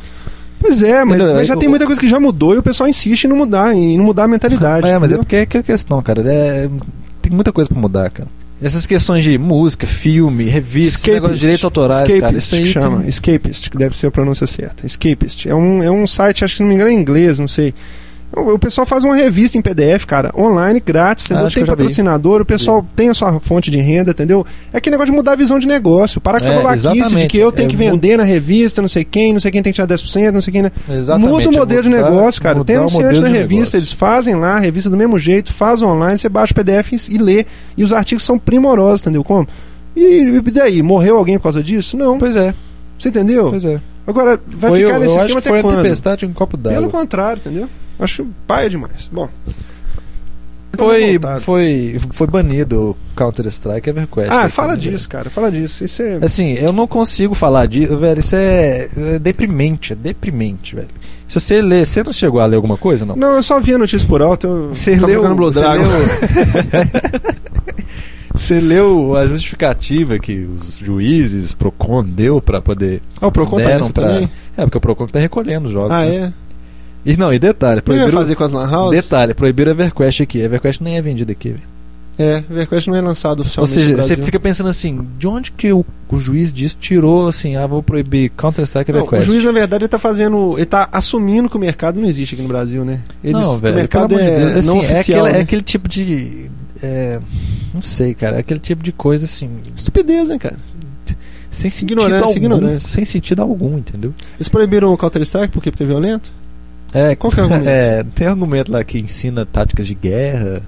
[0.58, 1.34] Pois é, mas, Entendeu?
[1.36, 3.36] mas já Eu- tem muita coisa que já mudou e o pessoal insiste em não
[3.36, 4.86] mudar, em não mudar a mentalidade.
[4.88, 6.22] é, mas é porque é que é a questão, cara.
[6.26, 6.68] É,
[7.20, 8.28] tem muita coisa pra mudar, cara.
[8.62, 12.38] Essas questões de música, filme, revista, negócio de direitos autorais, Escapist, cara.
[12.38, 13.00] Isso aí que chama.
[13.00, 14.86] tem- Escapist, que deve ser a pronúncia certa.
[14.86, 15.46] Escapist.
[15.46, 17.46] É um, é um site, acho que se não me engano é em inglês, não
[17.46, 17.74] sei.
[18.32, 21.44] O, pessoal faz uma revista em PDF, cara, online, grátis, entendeu?
[21.44, 21.76] Ah, acho tem que vi.
[21.76, 24.44] patrocinador, o pessoal tem a sua fonte de renda, entendeu?
[24.72, 26.20] É aquele negócio de mudar a visão de negócio.
[26.20, 28.88] Parar com essa É, babaquice de que eu tenho É, que vender na revista, não
[28.88, 30.62] sei quem, não sei quem tem que tirar 10%, não sei quem.
[30.62, 30.72] né?
[30.90, 32.64] Exatamente, Muda o é modelo de mudar- negócio, cara.
[32.64, 33.76] Tem anunciante na de revista, negócio.
[33.78, 37.16] eles fazem lá a revista do mesmo jeito, faz online, você baixa o PDF e
[37.18, 37.46] lê.
[37.76, 39.24] E os artigos são primorosos, entendeu?
[39.24, 39.46] Como?
[39.96, 40.02] E,
[40.44, 40.82] e daí?
[40.82, 41.96] Morreu alguém por causa disso?
[41.96, 42.18] Não.
[42.18, 42.52] Pois é,
[42.98, 43.48] Você entendeu?
[43.50, 43.80] pois é.
[44.06, 45.82] Agora, vai Foi, ficar eu, nesse eu esquema que até foi a quando?
[45.82, 46.90] tempestade em um copo Pelo d'água.
[46.90, 47.68] contrário, entendeu?
[47.98, 49.08] Acho paia demais.
[49.12, 49.28] Bom.
[50.76, 54.30] Foi, foi, foi banido o Counter-Strike EverQuest.
[54.30, 55.30] Ah, aqui fala disso, cara.
[55.30, 55.82] Fala disso.
[55.84, 56.18] Isso é.
[56.22, 58.20] Assim, eu não consigo falar disso, velho.
[58.20, 60.88] Isso é, é deprimente, é deprimente, velho.
[61.26, 63.16] Se você lê, você não chegou a ler alguma coisa, não?
[63.16, 64.46] Não, eu só vi a notícia por alto.
[64.46, 65.84] Eu Você leu, Blood Dragon.
[68.34, 73.00] Você leu a justificativa que os juízes, Procon deu pra poder.
[73.18, 74.30] Ah, o Procon tá nessa pra- também?
[74.56, 75.90] É, porque o Procon tá recolhendo os jogos.
[75.90, 76.14] Ah, né?
[76.16, 76.32] é?
[77.06, 78.10] E não, e detalhe, proibiram.
[78.12, 78.90] fazer com as Lan House?
[78.90, 80.40] Detalhe, proibiram EverQuest aqui.
[80.40, 81.62] EverQuest nem é vendido aqui, velho.
[82.18, 83.74] É, EverQuest não é lançado Ou oficialmente.
[83.74, 87.56] seja, no você fica pensando assim, de onde que o, o juiz disso tirou assim,
[87.56, 89.26] ah, vou proibir Counter-Strike e Não, o EverQuest?
[89.26, 90.54] juiz, na verdade, ele tá fazendo.
[90.56, 93.00] Ele tá assumindo que o mercado não existe aqui no Brasil, né?
[93.22, 94.66] Eles, não, velho, o mercado amor de é Deus.
[94.66, 95.20] não Assim, é oficial.
[95.20, 95.38] aquele, né?
[95.38, 96.50] é aquele tipo de.
[96.82, 97.20] é,
[97.74, 98.36] não sei, cara.
[98.36, 99.50] É aquele tipo de coisa assim.
[99.76, 100.56] Estupidez, né, cara?
[101.50, 102.36] Sem sentido Ignorância, algum.
[102.38, 102.88] ignorância.
[102.90, 104.12] Sem sentido algum, entendeu?
[104.38, 105.70] Eles proibiram o Counter-Strike por quê?
[105.70, 106.30] Porque é violento?
[106.98, 107.68] É, Qual que é o argumento?
[107.68, 110.62] é, tem argumento lá que ensina táticas de guerra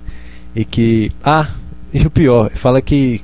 [0.54, 1.10] e que.
[1.24, 1.46] Ah,
[1.92, 3.22] e o pior, fala que.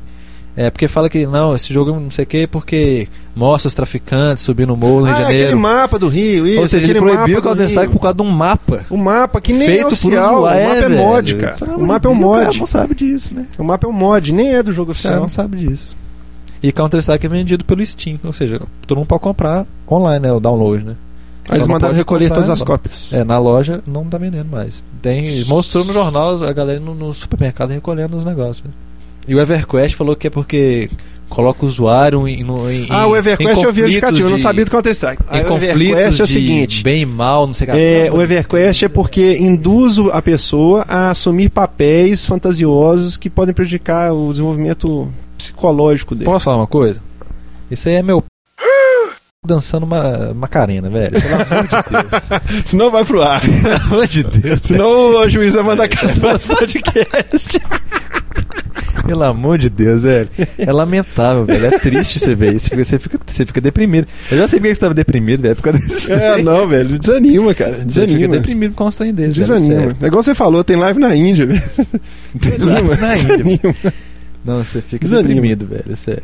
[0.56, 4.44] É, porque fala que não, esse jogo não sei o que, porque mostra os traficantes
[4.44, 5.58] subindo o morro no Rio ah, de aquele Janeiro.
[5.60, 6.60] mapa do Rio, isso.
[6.60, 7.92] Ou seja, ele aquele proibiu o Counter-Strike Rio.
[7.92, 8.86] por causa de um mapa.
[8.88, 10.36] O mapa que nem feito é por oficial.
[10.36, 10.60] usuário.
[10.60, 10.96] o mapa é, velho.
[10.96, 11.56] mod, cara.
[11.56, 12.58] Pelo O mapa é de um Deus, O cara mod.
[12.60, 13.46] não sabe disso, né?
[13.58, 15.20] O mapa é um mod, nem é do jogo O cara oficial.
[15.20, 15.96] não sabe disso.
[16.62, 20.32] E Counter-Strike é vendido pelo Steam, ou seja, todo mundo pode comprar online, né?
[20.32, 20.94] O download, né?
[21.48, 23.12] Aí eles mandaram recolher comprar, todas as cópias.
[23.12, 24.82] É, na loja não tá vendendo mais.
[25.02, 28.64] Tem, mostrou no jornal a galera no, no supermercado recolhendo os negócios.
[29.28, 30.90] E o EverQuest falou que é porque
[31.28, 34.38] coloca o usuário em, em Ah, o EverQuest em eu vi o indicativo, eu não
[34.38, 35.22] sabia do Counter-Strike.
[35.32, 36.82] em o conflitos EverQuest é o seguinte.
[36.82, 37.76] bem e mal, não sei o que.
[37.78, 43.54] É, o EverQuest é porque induz o- a pessoa a assumir papéis fantasiosos que podem
[43.54, 46.26] prejudicar o desenvolvimento psicológico dele.
[46.26, 47.00] Posso falar uma coisa?
[47.70, 48.22] Isso aí é meu
[49.44, 51.12] dançando uma Macarena, velho.
[51.12, 52.62] Pelo amor de Deus.
[52.64, 53.40] Senão vai pro ar.
[53.40, 54.60] Pelo amor de Deus.
[54.62, 54.88] Senão
[55.20, 57.60] o juiz vai mandar cancelar esse podcast.
[59.06, 60.28] Pelo amor de Deus, velho.
[60.56, 61.66] É lamentável, velho.
[61.66, 62.70] É triste você ver isso.
[62.74, 64.06] Você fica, você fica deprimido.
[64.30, 65.56] Eu já sabia que você estava deprimido, velho.
[65.56, 65.78] Por É,
[66.32, 66.44] trem.
[66.44, 66.98] não, velho.
[66.98, 67.72] Desanima, cara.
[67.72, 68.36] Você fica Desanima.
[68.36, 69.36] deprimido com os trem desses.
[69.36, 69.80] velho, Desanima.
[69.80, 69.96] sério.
[70.00, 71.62] É igual você falou, tem live na Índia, velho.
[72.34, 72.96] Desanima.
[72.96, 73.36] Na Índia.
[73.36, 73.74] Desanima.
[74.44, 75.28] Não, você fica Desanima.
[75.28, 75.96] deprimido, velho.
[75.96, 76.22] Sério.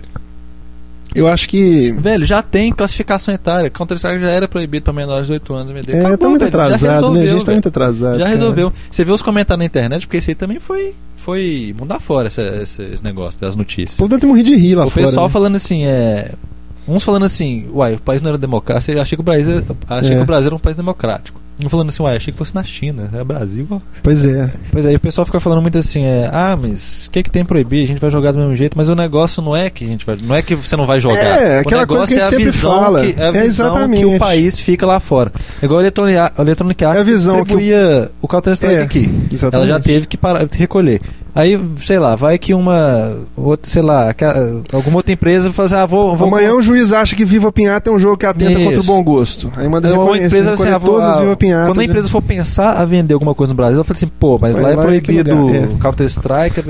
[1.15, 1.93] Eu acho que.
[1.93, 3.69] Velho, já tem classificação etária.
[3.71, 5.71] Counter-Strike já era proibido pra menores de 8 anos.
[5.71, 5.93] MD.
[5.93, 6.49] É, Acabou, tá muito velho.
[6.49, 6.89] Atrasado, né?
[6.89, 8.13] A resolveu, gente tá muito atrasado.
[8.19, 8.31] Já cara.
[8.37, 8.73] resolveu.
[8.91, 12.41] Você vê os comentários na internet, porque isso aí também foi, foi mudar fora esse,
[12.63, 13.97] esses negócios das O notícias.
[13.97, 15.07] povo deve ter morrido de rir lá o fora.
[15.07, 15.33] pessoal né?
[15.33, 16.33] falando assim, é.
[16.89, 18.99] Uns falando assim, uai, o país não era democrático.
[19.01, 20.17] Achei que o Brasil, achei É.
[20.17, 21.41] que o Brasil era um país democrático.
[21.69, 23.67] Falando assim, uai, achei que fosse na China, é Brasil.
[23.71, 23.79] ó.
[24.03, 24.51] Pois é.
[24.73, 27.45] Pois aí o pessoal fica falando muito assim, é, ah, mas o que que tem
[27.45, 27.85] proibir?
[27.85, 30.07] A gente vai jogar do mesmo jeito, mas o negócio não é que a gente
[30.07, 31.17] vai, não é que você não vai jogar.
[31.19, 33.01] É, o aquela negócio coisa que a é a gente sempre visão fala.
[33.07, 34.01] que é a É visão exatamente.
[34.07, 35.33] que o país fica lá fora.
[35.61, 38.83] É Igual a Electronic, a Arts É a visão que o- o, Counter Strike É,
[38.83, 39.05] aqui.
[39.11, 39.69] Ela Exatamente.
[39.69, 41.01] já teve que parar, recolher.
[41.35, 43.17] Aí, sei lá, vai que uma.
[43.37, 44.15] Outra, sei lá,
[44.73, 46.17] alguma outra empresa assim, ah, vou.
[46.17, 48.65] vou Amanhã um juiz acha que Viva Pinhata é um jogo que atenta Isso.
[48.65, 49.53] contra o bom gosto.
[49.57, 51.67] Aí manda uma reconhecer, empresa assim, ah, vou- ah, Viva Pinhata.
[51.67, 54.39] quando a empresa for pensar a vender alguma coisa no Brasil, ela fala assim, pô,
[54.39, 55.69] mas Mas lá é lá é proibido lugar, é.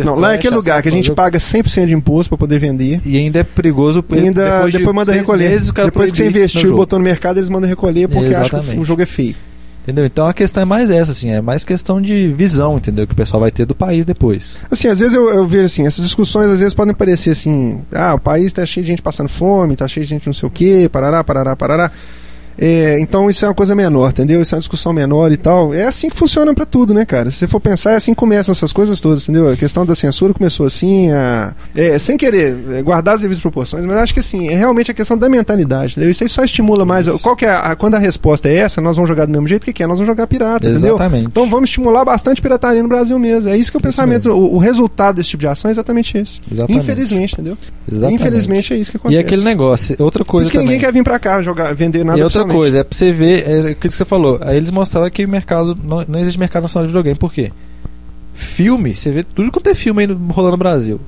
[0.05, 3.01] Não, lá é aquele lugar que a gente paga 100% de imposto pra poder vender.
[3.05, 4.05] E ainda é perigoso.
[4.11, 5.49] E ainda depois, de manda recolher.
[5.49, 8.79] meses, depois que você investiu e botou no mercado, eles mandam recolher porque acham que
[8.79, 9.35] o jogo é feio.
[9.91, 10.07] Entendeu?
[10.07, 13.09] Então a questão é mais essa, assim, é mais questão de visão, entendeu?
[13.09, 14.57] Que o pessoal vai ter do país depois.
[14.71, 18.15] Assim, às vezes eu, eu vejo assim, essas discussões às vezes podem parecer assim, ah,
[18.15, 20.51] o país tá cheio de gente passando fome, tá cheio de gente não sei o
[20.51, 21.91] quê, parará, parará, parará.
[22.61, 24.43] É, então isso é uma coisa menor, entendeu?
[24.43, 25.73] Isso é uma discussão menor e tal.
[25.73, 27.31] É assim que funciona pra tudo, né, cara?
[27.31, 29.51] Se você for pensar, é assim que começam essas coisas todas, entendeu?
[29.51, 33.85] A questão da censura começou assim, a, é, sem querer é, guardar as devidas proporções,
[33.87, 36.11] mas acho que assim, é realmente a questão da mentalidade, entendeu?
[36.11, 37.09] Isso aí só estimula mais.
[37.23, 39.63] Qual que é a, quando a resposta é essa, nós vamos jogar do mesmo jeito,
[39.63, 39.87] o que, que é?
[39.87, 40.97] Nós vamos jogar pirata, entendeu?
[40.97, 41.27] Exatamente.
[41.29, 43.51] Então vamos estimular bastante pirataria no Brasil mesmo.
[43.51, 46.19] É isso que é o pensamento, o, o resultado desse tipo de ação é exatamente
[46.19, 46.41] esse.
[46.51, 46.83] Exatamente.
[46.83, 47.57] Infelizmente, entendeu?
[47.91, 48.21] Exatamente.
[48.21, 49.21] Infelizmente é isso que E acontece.
[49.21, 50.75] aquele negócio, outra Por coisa isso que também.
[50.75, 52.50] ninguém quer vir pra cá jogar, vender nada E outra.
[52.53, 54.39] Coisa, é pra você ver, é aquilo que você falou.
[54.43, 55.77] Aí eles mostraram que o mercado.
[55.83, 57.19] Não, não existe mercado nacional de videogame.
[57.19, 57.53] Por quê?
[58.35, 61.01] Filme, você vê tudo quanto é filme aí rolando no Brasil.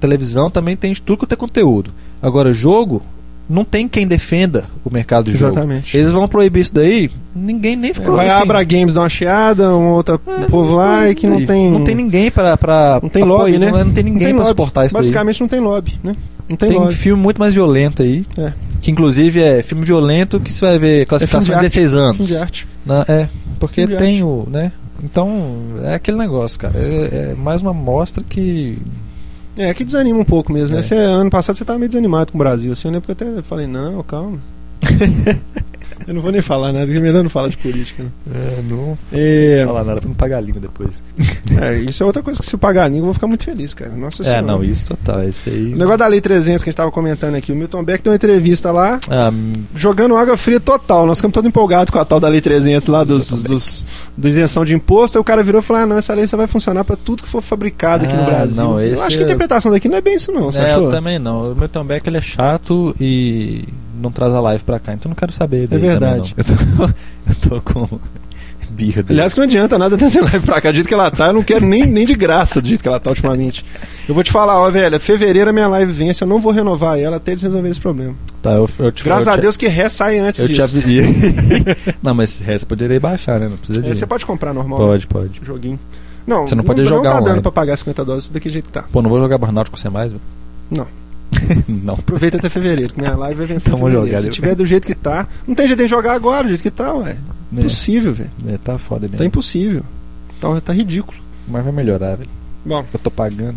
[0.00, 1.92] Televisão também tem tudo quanto é conteúdo.
[2.22, 3.02] Agora, jogo,
[3.48, 5.52] não tem quem defenda o mercado de jogo.
[5.52, 5.96] Exatamente.
[5.96, 9.08] Eles vão proibir isso daí, ninguém nem É, ficou vai assim, Abra Games dar uma
[9.08, 11.70] chiada, um outro é, povo lá e que não tem.
[11.70, 12.56] Não tem ninguém pra.
[12.56, 13.70] pra Não tem pra lobby, né?
[13.70, 14.48] Não, não tem ninguém lobby.
[14.48, 15.02] suportar isso daí.
[15.02, 16.14] Basicamente não tem lobby, né?
[16.48, 16.94] Não tem, Tem, lobby.
[16.94, 18.24] filme muito mais violento aí.
[18.38, 18.52] É.
[18.80, 21.90] Que inclusive é filme violento que você vai ver classificação filme de de arte.
[21.90, 22.16] 16 anos.
[22.16, 22.68] Filme de arte.
[22.84, 23.28] Não, é,
[23.58, 24.22] porque tem arte.
[24.22, 24.72] o, né?
[25.02, 26.78] Então, é aquele negócio, cara.
[26.78, 28.78] É, é mais uma amostra que.
[29.56, 30.80] É, que desanima um pouco mesmo, né?
[30.80, 30.82] É.
[30.82, 33.00] Você, ano passado você tava meio desanimado com o Brasil, assim, né?
[33.00, 34.38] Porque eu até falei, não, calma.
[36.06, 38.02] eu não vou nem falar nada, é melhor não falar de política.
[38.02, 38.10] Né?
[38.34, 41.02] É, não É, falar nada pra não pagar a língua depois.
[41.60, 43.44] é, isso é outra coisa que se eu pagar a língua eu vou ficar muito
[43.44, 43.92] feliz, cara.
[43.92, 44.42] Nossa É, senhora.
[44.42, 45.28] não, isso total.
[45.28, 45.72] Isso aí.
[45.72, 48.12] O negócio da Lei 300 que a gente tava comentando aqui, o Milton Beck deu
[48.12, 49.32] uma entrevista lá, Ah,
[49.74, 51.06] jogando água fria total.
[51.06, 54.64] Nós ficamos todos empolgados com a tal da Lei 300 lá, dos, dos, da isenção
[54.64, 55.18] de imposto.
[55.18, 57.22] Aí o cara virou e falou: ah, não, essa lei só vai funcionar pra tudo
[57.22, 58.62] que for fabricado aqui no Ah, Brasil.
[58.64, 60.64] não, eu acho que a é- interpretação daqui não é bem isso, não, você é,
[60.70, 60.84] achou?
[60.84, 61.52] eu também não.
[61.52, 63.64] O meu Beck ele é chato e
[64.02, 66.34] não traz a live pra cá, então não quero saber dele verdade.
[66.36, 66.54] Eu tô,
[67.50, 67.98] eu tô com
[68.70, 69.20] birra dele.
[69.20, 70.70] Aliás, que não adianta nada trazer live pra cá.
[70.70, 72.88] Do jeito que ela tá, eu não quero nem, nem de graça do jeito que
[72.88, 73.64] ela tá ultimamente.
[74.08, 76.98] Eu vou te falar, ó, velho, fevereiro a minha live vence, eu não vou renovar
[76.98, 78.14] ela até eles resolverem esse problema.
[78.42, 80.54] tá, eu, eu te, Graças eu a te- Deus que ré sai antes Eu te
[80.54, 80.62] disso.
[80.76, 81.04] avisei.
[82.02, 83.48] não, mas essa poderia baixar, né?
[83.48, 83.90] Não precisa de.
[83.90, 84.78] É, você pode comprar normal.
[84.78, 85.40] Pode, pode.
[85.42, 85.78] Joguinho.
[86.26, 87.42] Não, Você não pode não, jogar não tá dando online.
[87.42, 88.82] pra pagar 50 dólares daquele jeito que tá.
[88.92, 90.22] Pô, não vou jogar Burnout com você mais, velho?
[90.76, 90.86] Não.
[91.68, 91.94] não.
[91.94, 94.06] Aproveita até fevereiro, que minha live vai vencer fevereiro.
[94.06, 95.26] jogar, Se eu- tiver do jeito que tá.
[95.46, 97.16] Não tem jeito de jogar agora, do jeito que tá, ué.
[97.56, 98.30] É, Impossível, velho.
[98.48, 99.18] é, tá foda mesmo.
[99.18, 99.82] Tá impossível.
[100.40, 101.16] Tá, tá ridículo.
[101.48, 102.28] Mas vai melhorar, velho.
[102.64, 103.54] Bom, Eu tô pagando.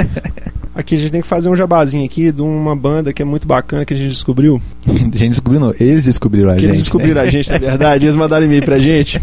[0.74, 3.46] aqui a gente tem que fazer um jabazinho aqui de uma banda que é muito
[3.46, 4.60] bacana que a gente descobriu.
[4.86, 5.74] A gente descobriu, não.
[5.78, 6.70] Eles descobriram a que gente.
[6.70, 7.28] eles descobriram né?
[7.28, 8.04] a gente, na verdade.
[8.06, 9.20] Eles mandaram e-mail pra gente.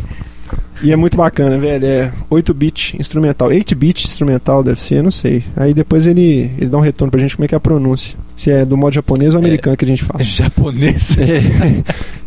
[0.82, 1.86] E é muito bacana, velho.
[1.86, 3.50] É 8-bit instrumental.
[3.50, 5.44] 8-bit instrumental deve ser, não sei.
[5.56, 8.18] Aí depois ele, ele dá um retorno pra gente como é que é a pronúncia.
[8.36, 10.24] Se é do modo japonês ou americano que a gente fala.
[10.24, 11.18] Japonês.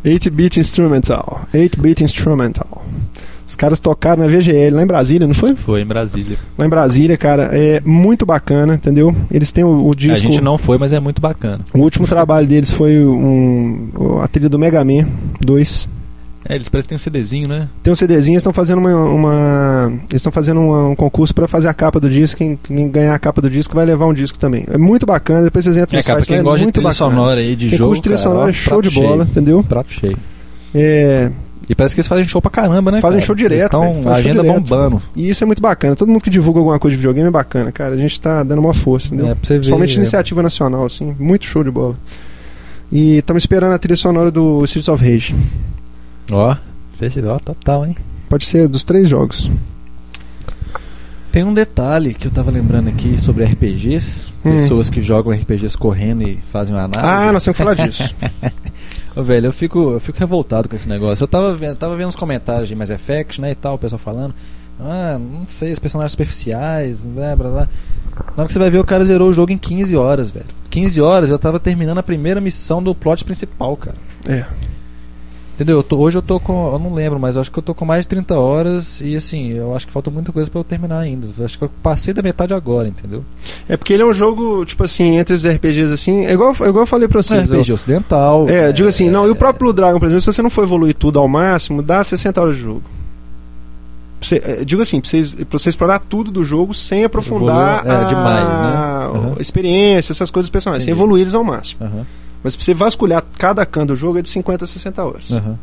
[0.05, 0.09] É.
[0.09, 1.47] 8-bit instrumental.
[1.53, 2.85] 8-bit instrumental.
[3.47, 5.55] Os caras tocaram na VGL lá em Brasília, não foi?
[5.55, 6.37] Foi em Brasília.
[6.59, 9.15] Lá em Brasília, cara, é muito bacana, entendeu?
[9.31, 10.27] Eles têm o, o disco.
[10.27, 11.61] A gente não foi, mas é muito bacana.
[11.73, 15.09] O último trabalho deles foi um, a trilha do Mega Man
[15.41, 15.89] 2.
[16.49, 17.69] É, eles parecem que tem um CDzinho, né?
[17.83, 21.69] Tem um CDzinho, estão fazendo uma, uma- eles estão fazendo uma- um concurso para fazer
[21.69, 22.39] a capa do disco.
[22.39, 24.65] Quem, quem ganhar a capa do disco vai levar um disco também.
[24.71, 25.43] É muito bacana.
[25.43, 27.11] Depois vocês entram É, no cara, site, quem lá, é gosta de muito trilha bacana.
[27.11, 27.91] sonora aí de Quem jogo.
[27.91, 29.23] curte trilha cara, sonora ó, é show de bola, cheio.
[29.23, 29.65] entendeu?
[29.65, 30.17] Prato cheio.
[30.75, 31.31] É,
[31.69, 33.01] E parece que eles fazem show pra caramba, né?
[33.01, 33.27] Fazem cara?
[33.27, 34.61] show direto, Estão show agenda direto.
[34.61, 35.03] bombando.
[35.17, 35.97] e isso é muito bacana.
[35.97, 37.95] Todo mundo que divulga alguma coisa de videogame é bacana, cara.
[37.95, 39.27] A gente tá dando uma força, entendeu?
[39.27, 39.59] É, pra você ver.
[39.61, 39.97] Principalmente é.
[39.97, 41.17] iniciativa nacional, assim.
[41.19, 41.97] Muito show de bola.
[42.93, 45.35] E estamos esperando a trilha sonora do Streets of Rage.
[46.31, 47.97] Ó, ó, total, hein?
[48.29, 49.51] Pode ser dos três jogos.
[51.31, 54.33] Tem um detalhe que eu tava lembrando aqui sobre RPGs.
[54.45, 54.53] Hum.
[54.53, 57.13] Pessoas que jogam RPGs correndo e fazem uma análise.
[57.13, 58.15] Ah, nós temos que falar disso.
[59.15, 61.25] Ô, velho, eu fico, eu fico revoltado com esse negócio.
[61.25, 63.99] Eu tava vendo, tava vendo os comentários de Mass Effect, né, e tal, o pessoal
[63.99, 64.35] falando.
[64.81, 67.69] Ah, não sei, os personagens superficiais, blá, blá, blá.
[68.35, 70.47] Na hora que você vai ver, o cara zerou o jogo em 15 horas, velho.
[70.71, 73.97] 15 horas eu tava terminando a primeira missão do plot principal, cara.
[74.27, 74.45] É.
[75.57, 75.79] Entendeu?
[75.79, 76.71] Eu tô- hoje eu tô com.
[76.75, 79.17] Eu não lembro, mas eu acho que eu tô com mais de 30 horas e
[79.17, 81.27] assim, eu acho que falta muita coisa pra eu terminar ainda.
[81.39, 83.25] Eu acho que eu passei da metade agora, entendeu?
[83.67, 86.27] É porque ele é um jogo, tipo assim, entre os RPGs assim.
[86.27, 87.51] É igual, é igual eu falei pra É vocês.
[87.51, 88.47] RPG ocidental.
[88.51, 90.63] É, digo assim, não, e o próprio Blue Dragon, por exemplo, se você não for
[90.63, 92.83] evoluir tudo ao máximo, dá 60 horas de jogo.
[94.21, 98.05] Você, digo assim, pra você, pra você explorar tudo do jogo sem aprofundar é, a,
[98.05, 99.09] demais, né?
[99.29, 99.35] Uhum.
[99.41, 101.85] experiência, essas coisas personagens, sem evoluir eles ao máximo.
[101.87, 102.07] Aham,
[102.47, 105.33] Mas pra você vasculhar cada canto do jogo é de 50 a 60 horas.
[105.33, 105.59] aham.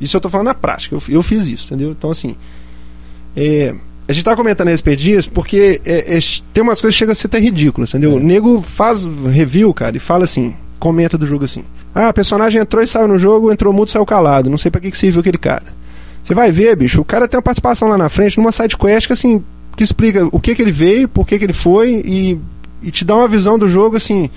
[0.00, 1.90] Isso eu tô falando na prática, eu, eu fiz isso, entendeu?
[1.90, 2.36] Então, assim.
[3.36, 3.74] é,
[4.08, 6.20] a gente tá comentando a respeito disso porque é, é,
[6.54, 8.12] tem umas coisas que chegam a ser até ridículas, entendeu?
[8.12, 8.14] É.
[8.14, 11.64] O nego faz review, cara, e fala assim, comenta do jogo assim.
[11.92, 14.48] Ah, o personagem entrou e saiu no jogo, entrou mudo e saiu calado.
[14.48, 15.66] Não sei pra que, que serviu aquele cara.
[16.22, 19.08] Você vai ver, bicho, o cara tem uma participação lá na frente, numa side quest
[19.08, 19.42] que assim,
[19.76, 22.38] que explica o que que ele veio, por que que ele foi e,
[22.82, 24.30] e te dá uma visão do jogo assim.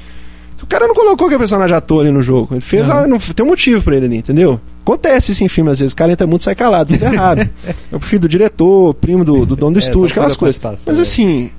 [0.63, 2.56] O cara não colocou que é personagem ator ali no jogo.
[2.56, 3.04] Ele fez, Aham.
[3.04, 4.60] ah, não, tem um motivo pra ele ali, entendeu?
[4.84, 5.93] Acontece isso em filme, às vezes.
[5.93, 7.49] O cara entra muito e sai calado, mas é errado.
[7.91, 10.62] É o filho do diretor, primo do, do dono do É, estúdio, aquelas a coisas.
[10.86, 11.52] Mas assim,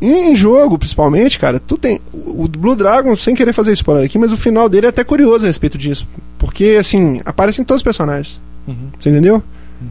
[0.00, 2.00] em, jogo, principalmente, cara, tu tem.
[2.12, 5.02] O o Blue Dragon, sem querer fazer spoiler aqui, mas o final dele é até
[5.02, 6.06] curioso a respeito disso.
[6.38, 8.40] Porque, assim, aparecem todos os personagens.
[8.68, 9.42] Uhum, Você entendeu?
[9.80, 9.88] uhum.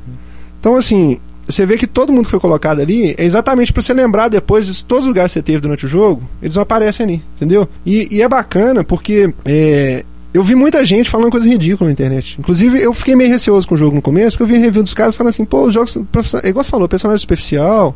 [0.59, 3.93] Então, assim, você vê que todo mundo que foi colocado ali é exatamente pra você
[3.93, 7.23] lembrar depois de todos os lugares que você teve durante o jogo, eles aparecem ali,
[7.35, 7.67] entendeu?
[7.85, 10.03] E, e é bacana porque é,
[10.33, 12.35] eu vi muita gente falando coisa ridícula na internet.
[12.37, 14.93] Inclusive, eu fiquei meio receoso com o jogo no começo, porque eu vi review dos
[14.93, 15.95] caras falando assim, pô, os jogos.
[16.43, 17.95] igual você falou, personagem superficial,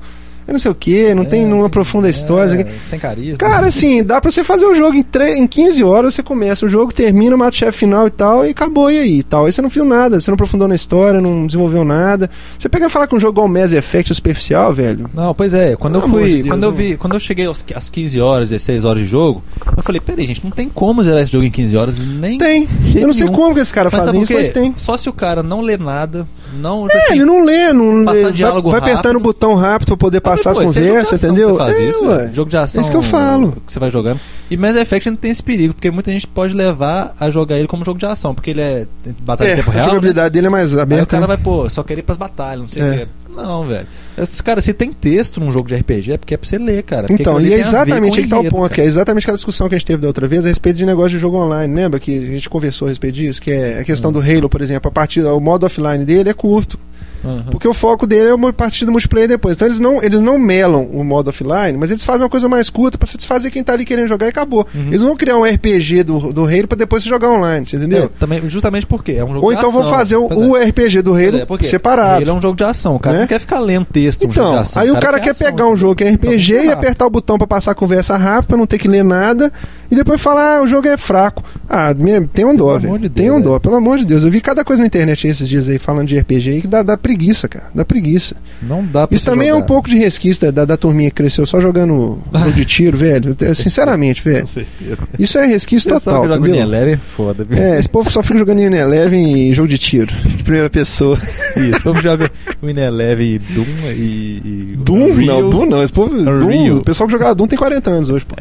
[0.54, 2.54] não sei o que, não tem, É, não aprofunda a história.
[2.62, 3.38] é, sem carisma.
[3.38, 6.66] Cara, assim, dá pra você fazer o jogo em, tre- em 15 horas, você começa
[6.66, 9.20] o jogo, termina, mata o chefe final e tal, e acabou, e aí?
[9.20, 9.46] e Tal.
[9.46, 12.30] Aí você não viu nada, você não aprofundou na história, não desenvolveu nada.
[12.58, 15.10] Você pega e falar que um jogo igual Mass Effect superficial, velho.
[15.14, 16.24] Não, pois é, quando eu fui.
[16.30, 16.78] de Deus, quando eu né?
[16.78, 16.98] vi.
[16.98, 19.44] Quando eu cheguei aos, às 15 horas, 16 horas de jogo,
[19.78, 22.38] eu falei, peraí, gente, não tem como zerar esse jogo em 15 horas, nem.
[22.38, 22.68] Tem.
[22.96, 23.38] Eu não sei nenhum.
[23.38, 24.74] como que esse cara Mas faz sabe isso, mas tem.
[24.78, 26.28] Só se o cara não lê nada,
[26.60, 26.90] não.
[26.90, 28.32] É, assim, ele não lê, não passar lê.
[28.34, 31.48] Vai, vai apertando o botão rápido pra poder Mas passar as é conversas, entendeu?
[31.50, 32.32] que Você faz É, isso, ué.
[32.34, 32.80] Jogo de ação.
[32.80, 33.52] É isso que eu falo.
[33.66, 34.20] Que você vai jogando.
[34.50, 37.68] E Mass Effect não tem esse perigo, porque muita gente pode levar a jogar ele
[37.68, 38.88] como jogo de ação, porque ele é
[39.24, 39.86] batalha É, em tempo a real.
[39.86, 39.90] né?
[39.92, 41.06] jogabilidade dele é mais Aí o aberta.
[41.06, 41.28] cara né?
[41.28, 42.98] vai, pô, só querer ir pras batalhas, não sei o É.
[42.98, 43.08] quê.
[43.36, 43.86] Não, velho.
[44.18, 46.84] Esses caras, se tem texto num jogo de RPG, é porque é pra você ler,
[46.84, 47.06] cara.
[47.10, 48.70] Então, e é a exatamente aí que tá o ponto, cara.
[48.74, 50.86] que é exatamente aquela discussão que a gente teve da outra vez a respeito de
[50.86, 51.74] negócio de jogo online.
[51.74, 53.40] Lembra que a gente conversou a respeito disso?
[53.42, 54.14] Que é a questão Hum.
[54.14, 56.78] do Halo, por exemplo, a partir o modo offline dele é curto.
[57.24, 57.44] Uhum.
[57.52, 59.56] Porque o foco dele é uma partida multiplayer depois.
[59.56, 62.70] Então eles não, eles não melam o modo offline, mas eles fazem uma coisa mais
[62.70, 64.66] curta pra satisfazer quem tá ali querendo jogar e acabou.
[64.74, 64.88] Uhum.
[64.88, 68.06] Eles vão criar um RPG do, do Halo pra depois você jogar online, você entendeu?
[68.06, 70.36] É, também, justamente porque é um jogo Ou então vão fazer o, é.
[70.36, 72.22] o RPG do Halo é, separado.
[72.22, 72.96] Ele é um jogo de ação.
[72.96, 73.22] O cara Né?
[73.22, 74.82] não quer ficar lendo texto Então, de ação.
[74.82, 76.74] aí o cara quer ação, pegar um jogo que é Então, RPG e sei lá.
[76.74, 79.52] apertar o botão pra passar a conversa rápido, pra não ter que ler nada,
[79.92, 81.44] e depois falar, ah, o jogo é fraco.
[81.68, 83.00] Ah, minha- tem um dó, Pelo amor velho.
[83.00, 83.60] de Tem Deus, um dó, velho.
[83.62, 84.24] pelo amor de Deus.
[84.24, 86.82] Eu vi cada coisa na internet esses dias aí falando de RPG aí que dá,
[86.84, 87.68] dá preguiça, cara.
[87.74, 88.36] Dá preguiça.
[88.62, 89.68] Não dá pra Isso também é um jogar.
[89.68, 93.36] pouco de resquício da, da turminha que cresceu só jogando jogo de tiro, velho.
[93.42, 94.42] É, Sinceramente, velho.
[94.42, 94.98] Com certeza.
[95.18, 96.66] Isso é resquício Pessoal total, que joga entendeu?
[96.68, 97.58] Unilever é foda, viu?
[97.58, 101.18] É, esse povo só fica jogando em Eleven e jogo de tiro, de primeira pessoa.
[101.56, 102.30] Isso, como joga
[102.62, 104.70] Unilever e Doom e.
[104.74, 105.06] e Doom?
[105.12, 105.42] Unreal.
[105.44, 105.84] Não, Doom não.
[105.84, 108.36] Esse povo, Doom, o pessoal que jogava Doom tem 40 anos hoje, pô.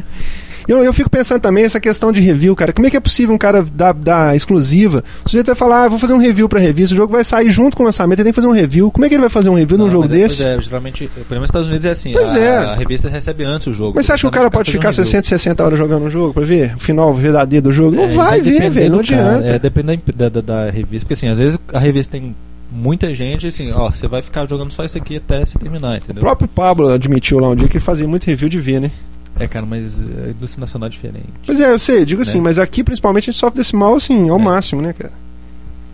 [0.67, 2.71] Eu, eu fico pensando também essa questão de review, cara.
[2.73, 5.03] Como é que é possível um cara dar, dar exclusiva?
[5.25, 7.49] O sujeito vai falar, ah, vou fazer um review pra revista, o jogo vai sair
[7.51, 8.91] junto com o lançamento, ele tem que fazer um review.
[8.91, 10.47] Como é que ele vai fazer um review num Não, jogo mas é- desse?
[10.47, 12.11] É, geralmente, pelo menos nos Estados Unidos é assim.
[12.11, 12.57] Pois a, é.
[12.57, 13.93] a revista recebe antes o jogo.
[13.95, 16.33] Mas você acha que o cara pode ficar um 60, 60 horas jogando um jogo
[16.33, 17.95] pra ver o final verdadeiro do jogo?
[17.95, 18.03] Não.
[18.03, 19.51] É, vai ver, velho, não do cara, adianta.
[19.51, 22.35] É, depende da, da, da revista, porque assim, às vezes a revista tem
[22.71, 25.95] muita gente, assim, ó, você vai ficar jogando só isso aqui até você terminar, O
[25.95, 26.21] entendeu?
[26.21, 28.91] próprio Pablo admitiu lá um dia que ele fazia muito review de ver, né?
[29.39, 31.29] É, cara, mas a indústria nacional é diferente.
[31.45, 32.43] Pois é, eu sei, digo assim, Né?
[32.43, 34.43] mas aqui principalmente a gente sofre desse mal assim, ao É.
[34.43, 35.13] máximo, né, cara?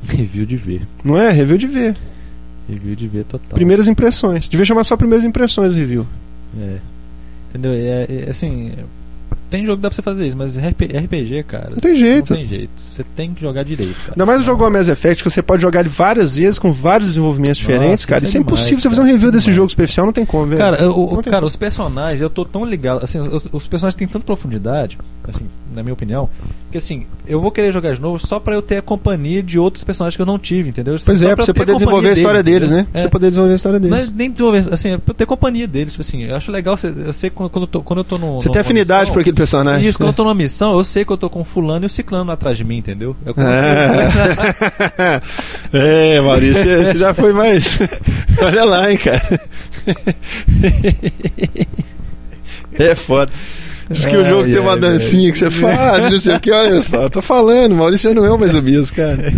[0.07, 0.81] Review de ver.
[1.03, 1.31] Não é?
[1.31, 1.95] Review de ver.
[2.67, 3.49] Review de ver total.
[3.55, 4.49] Primeiras impressões.
[4.49, 6.05] Devia chamar só primeiras impressões do review.
[6.59, 6.77] É.
[7.49, 7.71] Entendeu?
[7.73, 8.71] É, é, assim,
[9.49, 11.69] tem jogo que dá pra você fazer isso, mas RP RPG, cara.
[11.71, 12.31] Não tem jeito.
[12.31, 12.71] Não tem jeito.
[12.77, 14.11] Você tem que jogar direito, cara.
[14.11, 17.09] Ainda mais o jogo Mass Effect, que você pode jogar ele várias vezes com vários
[17.09, 18.23] desenvolvimentos Nossa, diferentes, cara.
[18.23, 19.55] isso Isso é é impossível demais, você fazer um review é desse demais.
[19.55, 20.57] jogo especial, não tem como, velho.
[20.57, 20.87] Cara, tem
[21.23, 21.45] cara, como.
[21.47, 23.03] os personagens, eu tô tão ligado.
[23.03, 26.29] Assim, os, os personagens têm tanta profundidade, assim, na minha opinião,
[26.71, 29.59] que assim, eu vou querer jogar de novo só pra eu ter a companhia de
[29.59, 30.95] outros personagens que eu não tive, entendeu?
[31.05, 32.79] Pois Só é, pra você poder desenvolver a história deles, né?
[32.79, 32.91] entendeu?
[32.91, 33.09] Pra você É.
[33.09, 33.97] poder desenvolver a história deles.
[33.97, 36.75] Mas nem desenvolver, assim, é pra eu ter companhia deles, tipo assim, eu acho legal,
[36.77, 38.35] você- eu sei que quando, quando, eu tô, quando eu tô no.
[38.41, 39.87] Você tem afinidade missão- por aquele personagem.
[39.87, 41.87] Isso, quando eu tô numa missão, eu sei que eu tô com o fulano e
[41.87, 43.15] o ciclano atrás de mim, entendeu?
[43.25, 43.51] Eu consigo.
[45.73, 47.79] É, Maurício, você você já foi mais.
[48.41, 49.41] Olha lá, hein, cara.
[52.77, 53.31] É foda.
[53.89, 56.39] Diz que o Ai, jogo tem uma ai, dancinha que você faz, não sei o
[56.39, 59.33] que, olha só, tô falando, Maurício já não é mais o mesmo, cara.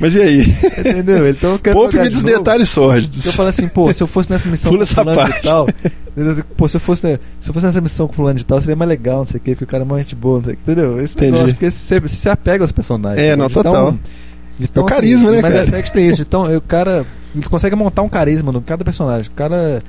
[0.00, 0.40] Mas e aí?
[0.78, 1.28] entendeu?
[1.28, 2.38] Então eu quero Poupe-me de dos novo.
[2.38, 3.26] detalhes sórdidos.
[3.26, 5.36] Eu falo assim, pô, se eu fosse nessa missão Pula com fulano parte.
[5.36, 5.68] de tal,
[6.56, 8.88] pô, se eu fosse, se eu fosse nessa missão com fulano de tal, seria mais
[8.88, 10.56] legal, não sei o quê, porque o cara é mais gente boa, não sei o
[10.56, 11.00] quê, entendeu?
[11.00, 11.32] Esse Entendi.
[11.32, 13.20] negócio, porque você, você se apega aos personagens.
[13.22, 13.96] É, não, total.
[14.60, 15.66] Então, É o carisma, né, mas cara?
[15.66, 16.22] Effect tem isso.
[16.22, 19.28] Então, o cara, Eles conseguem montar um carisma no cada personagem.
[19.28, 19.80] O cara.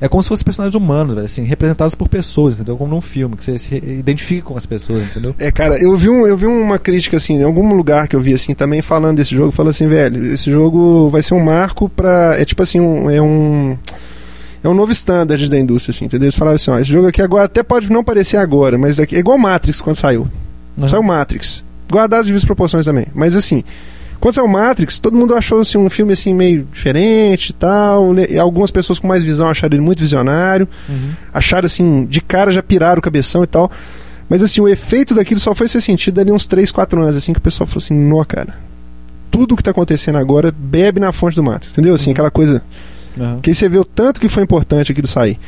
[0.00, 2.76] É como se fossem personagens humanos, velho, assim, representados por pessoas, entendeu?
[2.76, 5.34] Como num filme, que você se identifica com as pessoas, entendeu?
[5.38, 8.20] É, cara, eu vi, um, eu vi uma crítica, assim, em algum lugar que eu
[8.20, 11.88] vi, assim, também falando desse jogo, falando assim, velho, esse jogo vai ser um marco
[11.88, 12.36] pra.
[12.38, 13.78] É tipo assim, um, é um.
[14.62, 16.26] É um novo standard da indústria, assim, entendeu?
[16.26, 19.16] Eles falaram assim, ó, esse jogo aqui agora até pode não parecer agora, mas daqui.
[19.16, 20.28] É igual Matrix quando saiu.
[20.76, 20.88] Uhum.
[20.88, 21.64] Saiu Matrix.
[21.88, 23.06] Guardado as devidas proporções também.
[23.14, 23.62] Mas assim.
[24.26, 28.12] Quando saiu Matrix, todo mundo achou assim, um filme assim meio diferente e tal.
[28.12, 28.26] né?
[28.28, 30.66] E algumas pessoas com mais visão acharam ele muito visionário.
[30.88, 31.10] Uhum.
[31.32, 33.70] Acharam assim, de cara já piraram o cabeção e tal.
[34.28, 37.32] Mas assim, o efeito daquilo só foi ser sentido ali uns 3, 4 anos, assim,
[37.32, 38.54] que o pessoal falou assim, nó, cara.
[39.30, 41.94] Tudo o que tá acontecendo agora bebe na fonte do Matrix, entendeu?
[41.94, 42.12] Assim, Uhum.
[42.14, 42.60] aquela coisa.
[43.16, 43.38] Uhum.
[43.38, 45.38] Que aí você vê o tanto que foi importante aquilo sair.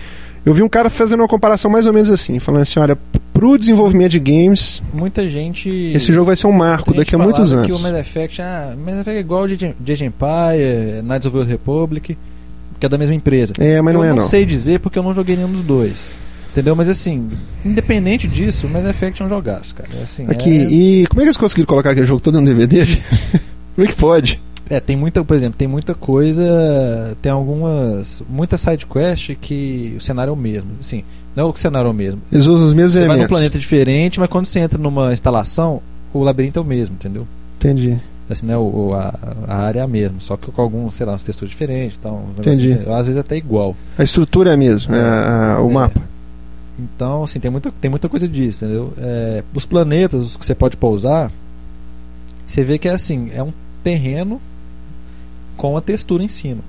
[0.46, 2.96] Eu vi um cara fazendo uma comparação mais ou menos assim, falando assim, olha,
[3.38, 5.70] pro desenvolvimento de games, Muita gente.
[5.94, 7.66] esse jogo vai ser um marco daqui a muitos anos.
[7.66, 11.30] Que o Mass Effect, ah, Mass Effect é igual o Age Age Empire, Knights of
[11.30, 12.18] the Old Republic,
[12.80, 13.52] que é da mesma empresa.
[13.60, 14.26] É, mas não eu é não não.
[14.26, 16.16] sei dizer porque eu não joguei nenhum dos dois.
[16.50, 16.74] Entendeu?
[16.74, 17.30] Mas assim,
[17.64, 19.88] independente disso, o Mass Effect é um jogaço, cara.
[19.96, 20.70] É Assim, Aqui, é...
[20.72, 22.84] e como é que eles conseguiram colocar aquele jogo todo no DVD?
[23.76, 24.40] como é que pode?
[24.68, 30.00] É, tem muita, por exemplo, tem muita coisa, tem algumas, muita side quest que o
[30.00, 31.04] cenário é o mesmo, assim,
[31.38, 32.20] não é o cenário é o mesmo.
[32.32, 33.36] Eles usam os mesmos Você vai num elementos.
[33.36, 35.80] planeta diferente, mas quando você entra numa instalação,
[36.12, 37.26] o labirinto é o mesmo, entendeu?
[37.58, 37.98] Entendi.
[38.30, 39.14] Assim, né, o, a,
[39.46, 42.06] a área é a mesma, só que com alguns, sei lá, umas texturas diferentes, e
[42.06, 42.68] um negócio Entendi.
[42.68, 42.90] diferente.
[42.90, 43.74] às vezes até igual.
[43.96, 45.72] A estrutura é a mesma, é, a- o É.
[45.72, 46.02] mapa.
[46.78, 48.92] Então, assim, tem muita, tem muita coisa disso, entendeu?
[48.98, 51.32] É, os planetas, os que você pode pousar,
[52.46, 54.40] você vê que é assim, é um terreno
[55.56, 56.60] com a textura em cima.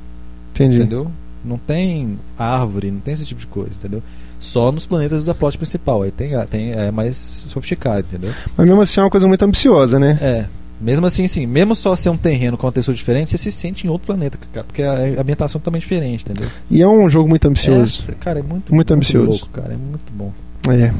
[0.51, 0.77] Entendi.
[0.77, 1.11] entendeu?
[1.45, 4.01] Não tem árvore, não tem esse tipo de coisa, entendeu?
[4.39, 8.33] Só nos planetas da plot principal, aí tem, tem é mais sofisticado, entendeu?
[8.55, 10.17] Mas mesmo assim é uma coisa muito ambiciosa, né?
[10.21, 10.45] É,
[10.79, 13.85] mesmo assim, sim, mesmo só ser um terreno com uma textura diferente, você se sente
[13.85, 16.49] em outro planeta, cara, porque a ambientação também é diferente, entendeu?
[16.71, 18.05] E é um jogo muito ambicioso.
[18.09, 19.27] É, cara, é muito, Muito ambicioso.
[19.27, 20.31] louco, cara, é muito bom.
[20.69, 20.93] É.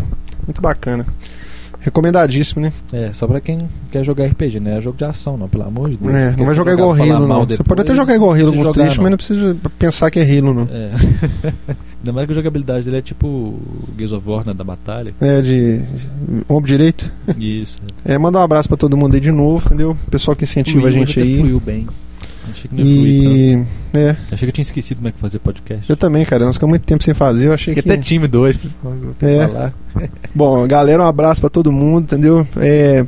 [0.46, 1.06] Muito bacana.
[1.80, 2.74] Recomendadíssimo, né?
[2.92, 5.90] É, só pra quem quer jogar RPG, não é jogo de ação, não, pelo amor
[5.90, 6.14] de Deus.
[6.14, 7.40] É, não vai jogar igual Halo, não.
[7.40, 10.24] Você depois, pode até jogar igual Halo alguns trechos, mas não precisa pensar que é
[10.24, 10.68] Halo, não.
[10.72, 10.92] É.
[12.00, 13.60] Ainda mais que a jogabilidade dele é tipo
[13.98, 15.14] Gears of War, né, da batalha.
[15.20, 15.82] É de
[16.48, 17.12] ombro direito.
[17.38, 17.78] Isso.
[18.06, 19.98] É, mandar um abraço pra todo mundo aí de novo, entendeu?
[20.10, 21.40] Pessoal que incentiva a Fluiu, gente até aí.
[21.40, 21.88] Fluiu bem.
[22.60, 23.98] Achei que não ia fluir E.
[23.98, 24.10] É.
[24.32, 25.90] Achei que eu tinha esquecido como é que fazia podcast.
[25.90, 26.46] eu também, cara.
[26.46, 27.48] Nós ficamos muito tempo sem fazer.
[27.48, 27.98] Eu achei Fiquei que.
[27.98, 28.60] até tímido hoje
[29.22, 29.48] É.
[29.48, 29.74] falar.
[30.36, 32.46] Bom, galera, um abraço pra todo mundo, entendeu?
[32.58, 33.06] É,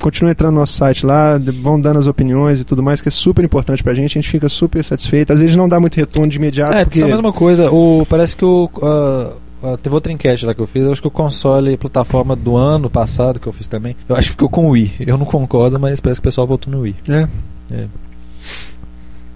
[0.00, 3.12] continua entrando no nosso site lá, vão dando as opiniões e tudo mais, que é
[3.12, 4.18] super importante pra gente.
[4.18, 5.32] A gente fica super satisfeito.
[5.32, 6.98] Às vezes não dá muito retorno de imediato, É, porque.
[7.00, 7.70] só mais uma coisa.
[7.70, 8.68] O, parece que o.
[8.82, 10.82] ah, ah, teve outra enquete lá que eu fiz.
[10.82, 13.96] Eu acho que o console plataforma do ano passado que eu fiz também.
[14.06, 14.92] Eu acho que ficou com o Wii.
[15.00, 16.96] Eu não concordo, mas parece que o pessoal votou no Wii.
[17.08, 17.28] É.
[17.72, 17.84] É.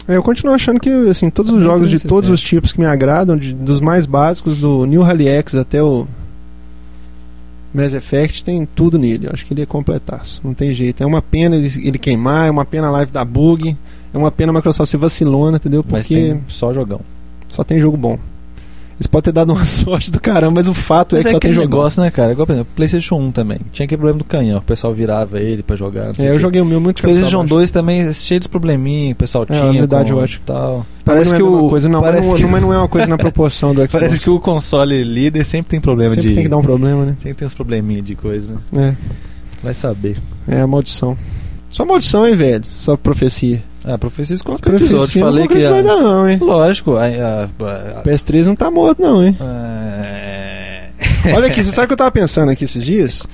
[0.09, 2.09] É, Eu continuo achando que assim, todos os jogos de 360.
[2.09, 5.83] todos os tipos que me agradam, de- dos mais básicos, do New Rally X até
[5.83, 6.07] o
[7.75, 9.27] Mass Effect, tem tudo nele.
[9.27, 10.40] Eu acho que ele é completaço.
[10.42, 11.03] Não tem jeito.
[11.03, 13.77] É uma pena ele, ele queimar, é uma pena a live da bug,
[14.12, 15.85] é uma pena a Microsoft ser vacilona, entendeu?
[15.85, 16.14] Porque
[16.49, 17.01] só jogão.
[17.49, 18.18] só tem jogo bom.
[18.99, 21.33] Eles podem ter dado uma sorte do caramba, mas o fato Mas é que é
[21.33, 22.33] só tem negócio, né, cara?
[22.33, 23.59] Igual, por exemplo, PlayStation 1 também.
[23.73, 24.59] Tinha aquele problema do canhão.
[24.59, 26.07] O pessoal virava ele pra jogar.
[26.19, 26.39] É, eu quê.
[26.41, 27.55] joguei o meu muito PlayStation abaixo.
[27.55, 29.63] 2 também é cheio de probleminha, o pessoal É, tinha.
[29.63, 30.43] a unidade com, ótima.
[30.45, 30.77] tal.
[30.79, 31.71] Mas Parece é que mesma o.
[31.71, 33.93] coisa, não, mas parece não, que, mas não é uma coisa na proporção do Xbox.
[33.93, 36.35] parece que o console líder sempre tem problema Sempre de.
[36.35, 37.17] tem que dar um problema, né?
[37.21, 38.97] Sempre tem uns probleminha de coisa, né?
[39.01, 39.19] É.
[39.63, 40.17] Vai saber.
[40.47, 41.17] É a maldição.
[41.79, 42.64] Só maldição, hein, velho?
[42.64, 43.62] Só profecia.
[43.85, 44.97] Ah, profecia qualquer episódio.
[44.97, 45.55] Profecia Falei não que.
[45.55, 46.38] concretizou a- ainda não, hein?
[46.43, 46.97] Lógico.
[46.97, 49.37] A, a, a- PS3 não tá morto, não, hein?
[49.41, 50.91] é...
[51.37, 53.29] Olha aqui, você sabe o que eu tava pensando aqui esses dias?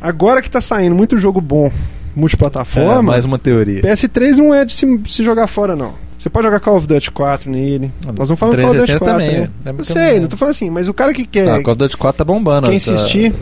[0.00, 1.70] Agora que tá saindo muito jogo bom
[2.16, 3.82] multiplataforma, É, mais uma teoria.
[3.82, 5.92] PS3 não é de se, se jogar fora, não.
[6.16, 7.92] Você pode jogar Call of Duty 4 nele.
[8.16, 9.12] Nós vamos falar do Call of Duty 360 4.
[9.12, 9.40] também.
[9.40, 9.50] né?
[9.66, 11.62] É Eu porque sei, não- não tô falando assim, mas o cara que quer, Ah,
[11.62, 12.68] Call of Duty 4 tá bombando.
[12.68, 13.34] quem essa- insistir.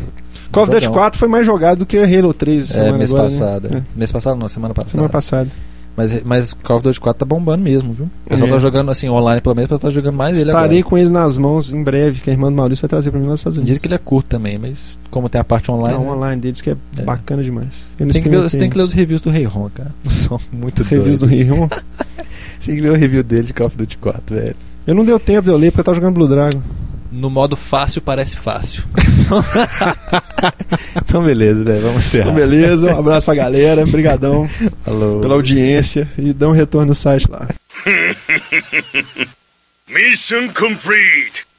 [0.52, 1.00] Call of Duty Jogão.
[1.00, 3.38] 4 foi mais jogado do que Halo 3 É, semana mês agora, né?
[3.38, 3.66] passado.
[3.76, 4.90] É, Mês passado não, semana passada.
[4.92, 5.50] semana passada.
[5.96, 8.08] Mas, mas Call of Duty 4 tá bombando mesmo, viu?
[8.24, 8.52] O pessoal É.
[8.52, 10.90] tá jogando assim online pelo menos, o pessoal tá jogando mais ele Estarei agora.
[10.90, 13.26] com ele nas mãos em breve, que a irmã do Maurício vai trazer pra mim
[13.26, 13.68] nos Estados Unidos.
[13.68, 15.98] Dizem que ele é curto também, mas como tem a parte online.
[15.98, 16.10] Não, né?
[16.12, 17.02] online deles que é, É.
[17.02, 17.90] bacana demais.
[17.98, 19.90] Tem que ver, você tem que ler os reviews do Rei Ron, cara.
[20.06, 21.48] São muito Reviews do doidos.
[21.48, 21.68] Rio.
[22.64, 24.56] Tem que ver o review dele de Call of Duty 4, velho.
[24.86, 26.60] Eu não deu tempo de eu ler porque eu tava jogando Blue Dragon.
[27.10, 28.84] No modo fácil parece fácil.
[30.96, 31.80] então beleza, velho.
[31.82, 32.24] Vamos encerrar.
[32.24, 34.48] Então, beleza, um abraço pra galera, brigadão
[34.84, 35.20] Falou.
[35.20, 37.48] pela audiência e dá um retorno no site lá.
[39.88, 41.44] Mission complete!